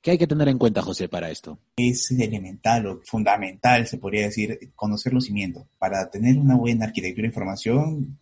¿Qué 0.00 0.12
hay 0.12 0.16
que 0.16 0.26
tener 0.26 0.48
en 0.48 0.56
cuenta, 0.56 0.80
José, 0.80 1.06
para 1.06 1.30
esto? 1.30 1.58
Es 1.76 2.10
elemental 2.12 2.86
o 2.86 3.00
fundamental, 3.04 3.86
se 3.86 3.98
podría 3.98 4.22
decir, 4.22 4.58
conocer 4.74 5.12
los 5.12 5.26
cimientos. 5.26 5.64
Para 5.78 6.10
tener 6.10 6.38
una 6.38 6.56
buena 6.56 6.86
arquitectura 6.86 7.24
de 7.24 7.28
información, 7.28 8.18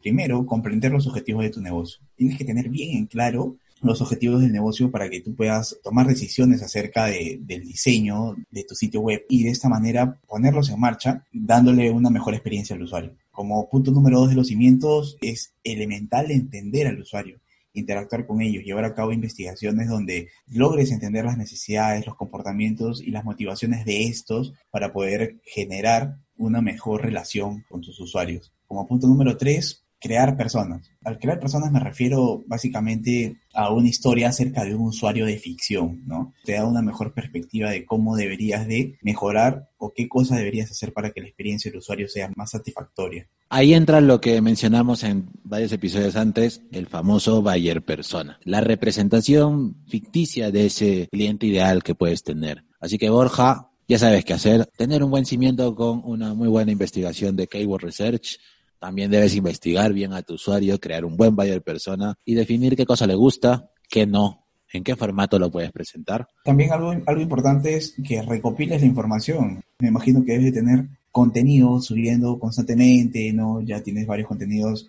primero, 0.00 0.46
comprender 0.46 0.92
los 0.92 1.06
objetivos 1.06 1.42
de 1.42 1.50
tu 1.50 1.60
negocio. 1.60 2.00
Tienes 2.16 2.38
que 2.38 2.46
tener 2.46 2.70
bien 2.70 2.96
en 2.96 3.06
claro 3.06 3.58
los 3.86 4.00
objetivos 4.00 4.40
del 4.40 4.52
negocio 4.52 4.90
para 4.90 5.08
que 5.08 5.20
tú 5.20 5.34
puedas 5.34 5.78
tomar 5.82 6.06
decisiones 6.06 6.62
acerca 6.62 7.06
de, 7.06 7.38
del 7.40 7.62
diseño 7.62 8.36
de 8.50 8.64
tu 8.64 8.74
sitio 8.74 9.00
web 9.00 9.24
y 9.28 9.44
de 9.44 9.50
esta 9.50 9.68
manera 9.68 10.18
ponerlos 10.26 10.68
en 10.68 10.80
marcha 10.80 11.24
dándole 11.32 11.90
una 11.90 12.10
mejor 12.10 12.34
experiencia 12.34 12.76
al 12.76 12.82
usuario. 12.82 13.14
Como 13.30 13.68
punto 13.68 13.90
número 13.90 14.20
dos 14.20 14.30
de 14.30 14.36
los 14.36 14.48
cimientos 14.48 15.16
es 15.20 15.52
elemental 15.64 16.30
entender 16.30 16.86
al 16.86 17.00
usuario 17.00 17.38
interactuar 17.76 18.26
con 18.26 18.40
ellos, 18.40 18.64
llevar 18.64 18.84
a 18.84 18.94
cabo 18.94 19.12
investigaciones 19.12 19.88
donde 19.88 20.28
logres 20.48 20.90
entender 20.90 21.26
las 21.26 21.36
necesidades, 21.36 22.06
los 22.06 22.16
comportamientos 22.16 23.02
y 23.02 23.10
las 23.10 23.24
motivaciones 23.24 23.84
de 23.84 24.04
estos 24.04 24.54
para 24.70 24.92
poder 24.92 25.36
generar 25.44 26.16
una 26.36 26.60
mejor 26.62 27.02
relación 27.02 27.64
con 27.68 27.82
tus 27.82 28.00
usuarios. 28.00 28.52
Como 28.66 28.86
punto 28.88 29.06
número 29.06 29.36
tres, 29.36 29.84
crear 30.06 30.36
personas. 30.36 30.90
Al 31.04 31.18
crear 31.18 31.40
personas 31.40 31.72
me 31.72 31.80
refiero 31.80 32.44
básicamente 32.46 33.40
a 33.52 33.72
una 33.72 33.88
historia 33.88 34.28
acerca 34.28 34.64
de 34.64 34.74
un 34.74 34.88
usuario 34.88 35.26
de 35.26 35.36
ficción, 35.36 36.02
¿no? 36.06 36.32
Te 36.44 36.52
da 36.52 36.64
una 36.64 36.80
mejor 36.80 37.12
perspectiva 37.12 37.70
de 37.70 37.84
cómo 37.84 38.14
deberías 38.14 38.68
de 38.68 38.98
mejorar 39.02 39.68
o 39.78 39.92
qué 39.92 40.08
cosa 40.08 40.36
deberías 40.36 40.70
hacer 40.70 40.92
para 40.92 41.10
que 41.10 41.20
la 41.20 41.26
experiencia 41.26 41.70
del 41.70 41.78
usuario 41.78 42.08
sea 42.08 42.30
más 42.36 42.52
satisfactoria. 42.52 43.28
Ahí 43.48 43.74
entra 43.74 44.00
lo 44.00 44.20
que 44.20 44.40
mencionamos 44.40 45.02
en 45.02 45.28
varios 45.42 45.72
episodios 45.72 46.14
antes, 46.16 46.62
el 46.70 46.86
famoso 46.86 47.42
Bayer 47.42 47.84
persona, 47.84 48.38
la 48.44 48.60
representación 48.60 49.76
ficticia 49.88 50.50
de 50.52 50.66
ese 50.66 51.08
cliente 51.10 51.46
ideal 51.46 51.82
que 51.82 51.94
puedes 51.94 52.22
tener. 52.22 52.64
Así 52.80 52.98
que 52.98 53.10
Borja, 53.10 53.70
ya 53.88 53.98
sabes 53.98 54.24
qué 54.24 54.34
hacer, 54.34 54.66
tener 54.76 55.02
un 55.02 55.10
buen 55.10 55.26
cimiento 55.26 55.74
con 55.74 56.02
una 56.04 56.34
muy 56.34 56.48
buena 56.48 56.72
investigación 56.72 57.36
de 57.36 57.46
Keyword 57.46 57.82
Research, 57.82 58.38
también 58.78 59.10
debes 59.10 59.34
investigar 59.34 59.92
bien 59.92 60.12
a 60.12 60.22
tu 60.22 60.34
usuario, 60.34 60.78
crear 60.78 61.04
un 61.04 61.16
buen 61.16 61.34
buyer 61.34 61.62
persona 61.62 62.14
y 62.24 62.34
definir 62.34 62.76
qué 62.76 62.86
cosa 62.86 63.06
le 63.06 63.14
gusta, 63.14 63.70
qué 63.88 64.06
no, 64.06 64.46
en 64.72 64.84
qué 64.84 64.96
formato 64.96 65.38
lo 65.38 65.50
puedes 65.50 65.72
presentar. 65.72 66.26
También 66.44 66.72
algo, 66.72 66.92
algo 67.06 67.20
importante 67.20 67.76
es 67.76 67.94
que 68.04 68.22
recopiles 68.22 68.80
la 68.80 68.86
información. 68.86 69.62
Me 69.78 69.88
imagino 69.88 70.24
que 70.24 70.32
debes 70.32 70.52
de 70.52 70.60
tener 70.60 70.86
contenido 71.10 71.80
subiendo 71.80 72.38
constantemente, 72.38 73.32
¿no? 73.32 73.62
Ya 73.62 73.82
tienes 73.82 74.06
varios 74.06 74.28
contenidos 74.28 74.86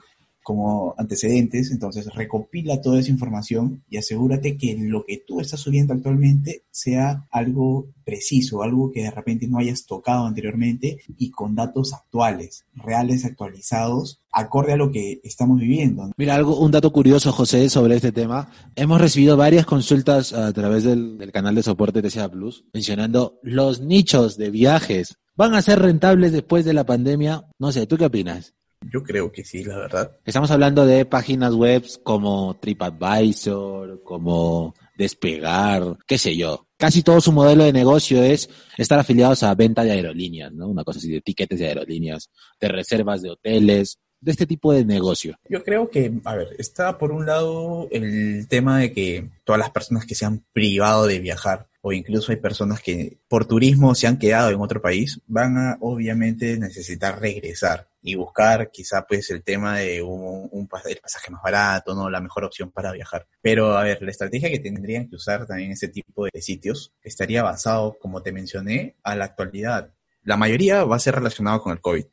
como 0.47 0.95
antecedentes, 0.97 1.71
entonces 1.71 2.07
recopila 2.15 2.79
toda 2.79 3.01
esa 3.01 3.11
información 3.11 3.83
y 3.89 3.97
asegúrate 3.97 4.55
que 4.55 4.77
lo 4.79 5.03
que 5.05 5.21
tú 5.27 5.41
estás 5.41 5.59
subiendo 5.59 5.93
actualmente 5.93 6.63
sea 6.71 7.27
algo 7.31 7.89
preciso, 8.05 8.63
algo 8.63 8.89
que 8.93 9.03
de 9.03 9.11
repente 9.11 9.49
no 9.49 9.57
hayas 9.57 9.85
tocado 9.85 10.25
anteriormente 10.25 10.99
y 11.17 11.31
con 11.31 11.53
datos 11.53 11.93
actuales, 11.93 12.63
reales, 12.75 13.25
actualizados, 13.25 14.21
acorde 14.31 14.71
a 14.71 14.77
lo 14.77 14.89
que 14.89 15.19
estamos 15.25 15.59
viviendo. 15.59 16.11
Mira, 16.15 16.35
algo, 16.35 16.57
un 16.57 16.71
dato 16.71 16.93
curioso, 16.93 17.33
José, 17.33 17.69
sobre 17.69 17.97
este 17.97 18.13
tema. 18.13 18.49
Hemos 18.77 19.01
recibido 19.01 19.35
varias 19.35 19.65
consultas 19.65 20.31
a 20.31 20.53
través 20.53 20.85
del, 20.85 21.29
canal 21.33 21.55
de 21.55 21.63
soporte 21.63 22.01
de 22.01 22.09
TCA 22.09 22.31
Plus 22.31 22.63
mencionando 22.73 23.37
los 23.43 23.81
nichos 23.81 24.37
de 24.37 24.49
viajes. 24.49 25.17
¿Van 25.35 25.55
a 25.55 25.61
ser 25.61 25.79
rentables 25.79 26.31
después 26.31 26.63
de 26.63 26.73
la 26.73 26.85
pandemia? 26.85 27.43
No 27.59 27.73
sé, 27.73 27.85
¿tú 27.85 27.97
qué 27.97 28.05
opinas? 28.05 28.53
Yo 28.81 29.03
creo 29.03 29.31
que 29.31 29.43
sí, 29.43 29.63
la 29.63 29.77
verdad. 29.77 30.17
Estamos 30.25 30.51
hablando 30.51 30.85
de 30.85 31.05
páginas 31.05 31.53
web 31.53 31.83
como 32.03 32.57
TripAdvisor, 32.59 34.03
como 34.03 34.73
Despegar, 34.97 35.97
qué 36.05 36.17
sé 36.17 36.35
yo. 36.35 36.67
Casi 36.77 37.01
todo 37.01 37.21
su 37.21 37.31
modelo 37.31 37.63
de 37.63 37.73
negocio 37.73 38.21
es 38.21 38.49
estar 38.77 38.99
afiliados 38.99 39.43
a 39.43 39.55
venta 39.55 39.83
de 39.83 39.91
aerolíneas, 39.91 40.51
¿no? 40.53 40.67
Una 40.67 40.83
cosa 40.83 40.99
así 40.99 41.11
de 41.11 41.21
tiquetes 41.21 41.59
de 41.59 41.67
aerolíneas, 41.67 42.29
de 42.59 42.67
reservas 42.67 43.21
de 43.21 43.31
hoteles, 43.31 43.99
de 44.19 44.31
este 44.31 44.45
tipo 44.45 44.73
de 44.73 44.85
negocio? 44.85 45.37
Yo 45.49 45.63
creo 45.63 45.89
que, 45.89 46.13
a 46.23 46.35
ver, 46.35 46.49
está 46.57 46.97
por 46.97 47.11
un 47.11 47.25
lado 47.25 47.87
el 47.91 48.47
tema 48.47 48.79
de 48.79 48.91
que 48.91 49.29
todas 49.43 49.59
las 49.59 49.71
personas 49.71 50.05
que 50.05 50.15
se 50.15 50.25
han 50.25 50.43
privado 50.53 51.05
de 51.05 51.19
viajar 51.19 51.67
o 51.87 51.93
incluso 51.93 52.33
hay 52.33 52.37
personas 52.37 52.81
que 52.81 53.17
por 53.29 53.45
turismo 53.45 53.95
se 53.95 54.07
han 54.07 54.19
quedado 54.19 54.49
en 54.49 54.59
otro 54.59 54.81
país, 54.81 55.21
van 55.25 55.57
a 55.57 55.77
obviamente 55.79 56.57
necesitar 56.57 57.21
regresar 57.21 57.87
y 58.01 58.15
buscar 58.15 58.71
quizá 58.71 59.07
pues 59.07 59.31
el 59.31 59.41
tema 59.41 59.77
de 59.77 60.01
un, 60.01 60.49
un 60.51 60.69
el 60.85 60.97
pasaje 60.97 61.31
más 61.31 61.41
barato, 61.41 61.95
¿no? 61.95 62.09
La 62.09 62.19
mejor 62.19 62.43
opción 62.43 62.71
para 62.71 62.91
viajar. 62.91 63.25
Pero 63.41 63.77
a 63.77 63.83
ver, 63.83 64.01
la 64.01 64.11
estrategia 64.11 64.49
que 64.49 64.59
tendrían 64.59 65.07
que 65.07 65.15
usar 65.15 65.45
también 65.45 65.71
ese 65.71 65.87
tipo 65.87 66.25
de 66.25 66.41
sitios 66.41 66.93
estaría 67.01 67.41
basado, 67.41 67.97
como 68.01 68.21
te 68.21 68.33
mencioné, 68.33 68.97
a 69.03 69.15
la 69.15 69.23
actualidad. 69.23 69.93
La 70.23 70.35
mayoría 70.35 70.83
va 70.83 70.97
a 70.97 70.99
ser 70.99 71.15
relacionado 71.15 71.61
con 71.61 71.71
el 71.71 71.79
COVID 71.79 72.05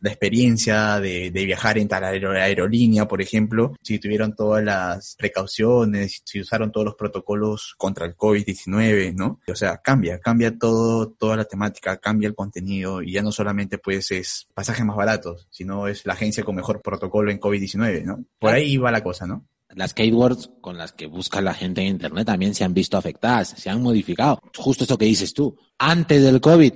la 0.00 0.10
experiencia 0.10 1.00
de, 1.00 1.30
de, 1.30 1.44
viajar 1.44 1.78
en 1.78 1.88
tal 1.88 2.04
aerolínea, 2.04 3.08
por 3.08 3.20
ejemplo, 3.20 3.74
si 3.82 3.98
tuvieron 3.98 4.34
todas 4.34 4.62
las 4.62 5.16
precauciones, 5.18 6.22
si 6.24 6.40
usaron 6.40 6.70
todos 6.70 6.86
los 6.86 6.94
protocolos 6.94 7.74
contra 7.76 8.06
el 8.06 8.16
COVID-19, 8.16 9.14
¿no? 9.14 9.40
O 9.48 9.54
sea, 9.54 9.78
cambia, 9.78 10.20
cambia 10.20 10.56
todo, 10.56 11.10
toda 11.10 11.36
la 11.36 11.44
temática, 11.44 11.96
cambia 11.98 12.28
el 12.28 12.34
contenido 12.34 13.02
y 13.02 13.12
ya 13.12 13.22
no 13.22 13.32
solamente 13.32 13.78
pues 13.78 14.10
es 14.10 14.46
pasajes 14.54 14.84
más 14.84 14.96
baratos, 14.96 15.46
sino 15.50 15.88
es 15.88 16.06
la 16.06 16.12
agencia 16.12 16.44
con 16.44 16.56
mejor 16.56 16.80
protocolo 16.82 17.30
en 17.30 17.40
COVID-19, 17.40 18.04
¿no? 18.04 18.24
Por 18.38 18.54
ahí 18.54 18.76
va 18.76 18.92
la 18.92 19.02
cosa, 19.02 19.26
¿no? 19.26 19.46
Las 19.74 19.92
keywords 19.92 20.50
con 20.60 20.78
las 20.78 20.92
que 20.92 21.06
busca 21.06 21.40
la 21.40 21.52
gente 21.52 21.82
en 21.82 21.88
Internet 21.88 22.26
también 22.26 22.54
se 22.54 22.64
han 22.64 22.72
visto 22.72 22.96
afectadas, 22.96 23.48
se 23.48 23.68
han 23.68 23.82
modificado. 23.82 24.40
Justo 24.56 24.84
eso 24.84 24.96
que 24.96 25.04
dices 25.04 25.34
tú. 25.34 25.58
Antes 25.78 26.22
del 26.22 26.40
COVID, 26.40 26.72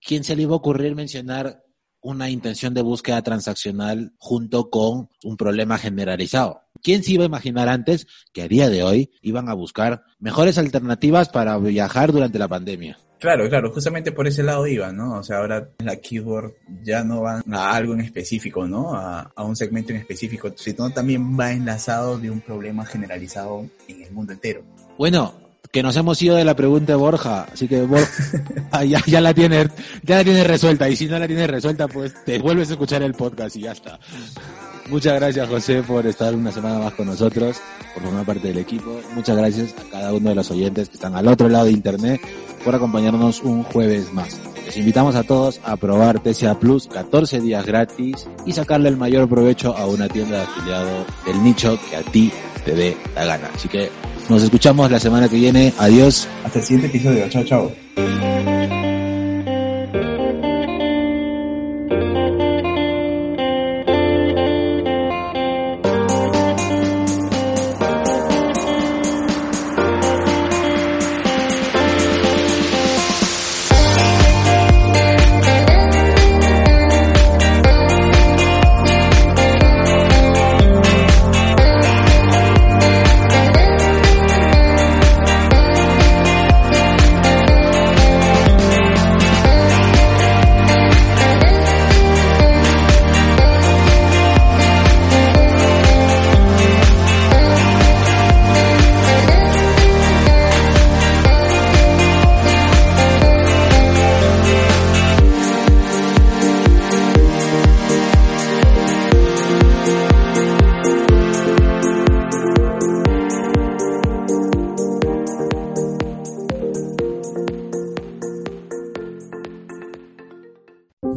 ¿quién 0.00 0.22
se 0.22 0.36
le 0.36 0.42
iba 0.42 0.52
a 0.52 0.56
ocurrir 0.56 0.94
mencionar 0.94 1.65
una 2.06 2.30
intención 2.30 2.72
de 2.72 2.82
búsqueda 2.82 3.20
transaccional 3.22 4.12
junto 4.16 4.70
con 4.70 5.08
un 5.24 5.36
problema 5.36 5.76
generalizado. 5.76 6.62
¿Quién 6.80 7.02
se 7.02 7.12
iba 7.12 7.24
a 7.24 7.26
imaginar 7.26 7.68
antes 7.68 8.06
que 8.32 8.42
a 8.42 8.48
día 8.48 8.68
de 8.68 8.84
hoy 8.84 9.10
iban 9.22 9.48
a 9.48 9.54
buscar 9.54 10.04
mejores 10.20 10.56
alternativas 10.56 11.28
para 11.28 11.58
viajar 11.58 12.12
durante 12.12 12.38
la 12.38 12.46
pandemia? 12.46 12.96
Claro, 13.18 13.48
claro, 13.48 13.72
justamente 13.72 14.12
por 14.12 14.28
ese 14.28 14.44
lado 14.44 14.68
iban, 14.68 14.96
¿no? 14.96 15.18
O 15.18 15.22
sea, 15.24 15.38
ahora 15.38 15.70
la 15.78 15.96
keyword 15.96 16.52
ya 16.84 17.02
no 17.02 17.22
va 17.22 17.42
a 17.50 17.74
algo 17.74 17.94
en 17.94 18.02
específico, 18.02 18.68
¿no? 18.68 18.94
A, 18.94 19.32
a, 19.34 19.42
un 19.42 19.56
segmento 19.56 19.92
en 19.92 19.98
específico, 19.98 20.52
sino 20.54 20.90
también 20.90 21.36
va 21.36 21.50
enlazado 21.50 22.18
de 22.18 22.30
un 22.30 22.40
problema 22.40 22.84
generalizado 22.84 23.66
en 23.88 24.02
el 24.02 24.12
mundo 24.12 24.32
entero. 24.32 24.62
Bueno, 24.96 25.45
que 25.76 25.82
nos 25.82 25.94
hemos 25.96 26.22
ido 26.22 26.36
de 26.36 26.44
la 26.46 26.56
pregunta 26.56 26.92
de 26.92 26.96
Borja, 26.96 27.46
así 27.52 27.68
que 27.68 27.82
Borja 27.82 28.08
ah, 28.70 28.82
ya, 28.82 28.98
ya 29.06 29.20
la 29.20 29.34
tiene, 29.34 29.68
ya 30.02 30.16
la 30.16 30.24
tiene 30.24 30.42
resuelta, 30.42 30.88
y 30.88 30.96
si 30.96 31.04
no 31.04 31.18
la 31.18 31.26
tienes 31.26 31.50
resuelta, 31.50 31.86
pues 31.86 32.14
te 32.24 32.38
vuelves 32.38 32.70
a 32.70 32.72
escuchar 32.72 33.02
el 33.02 33.12
podcast 33.12 33.56
y 33.56 33.60
ya 33.60 33.72
está. 33.72 33.98
Muchas 34.88 35.16
gracias 35.16 35.46
José 35.46 35.82
por 35.82 36.06
estar 36.06 36.34
una 36.34 36.50
semana 36.50 36.78
más 36.78 36.94
con 36.94 37.08
nosotros, 37.08 37.58
por 37.92 38.04
formar 38.04 38.24
parte 38.24 38.48
del 38.48 38.56
equipo. 38.56 39.02
Muchas 39.14 39.36
gracias 39.36 39.74
a 39.78 39.90
cada 39.90 40.14
uno 40.14 40.30
de 40.30 40.34
los 40.34 40.50
oyentes 40.50 40.88
que 40.88 40.94
están 40.94 41.14
al 41.14 41.28
otro 41.28 41.46
lado 41.46 41.66
de 41.66 41.72
internet 41.72 42.22
por 42.64 42.74
acompañarnos 42.74 43.42
un 43.42 43.62
jueves 43.62 44.10
más. 44.14 44.40
Les 44.64 44.78
invitamos 44.78 45.14
a 45.14 45.24
todos 45.24 45.60
a 45.62 45.76
probar 45.76 46.20
TCA 46.20 46.58
Plus 46.58 46.86
14 46.86 47.42
días 47.42 47.66
gratis 47.66 48.26
y 48.46 48.52
sacarle 48.52 48.88
el 48.88 48.96
mayor 48.96 49.28
provecho 49.28 49.76
a 49.76 49.84
una 49.84 50.08
tienda 50.08 50.38
de 50.38 50.42
afiliado 50.44 51.06
del 51.26 51.44
nicho 51.44 51.78
que 51.90 51.96
a 51.96 52.02
ti 52.02 52.32
te 52.64 52.74
dé 52.74 52.96
la 53.14 53.26
gana. 53.26 53.50
Así 53.54 53.68
que 53.68 53.90
nos 54.28 54.42
escuchamos 54.42 54.90
la 54.90 55.00
semana 55.00 55.28
que 55.28 55.36
viene. 55.36 55.72
Adiós. 55.78 56.28
Hasta 56.44 56.58
el 56.58 56.64
siguiente 56.64 56.86
episodio. 56.88 57.28
Chao, 57.28 57.44
chao. 57.44 57.72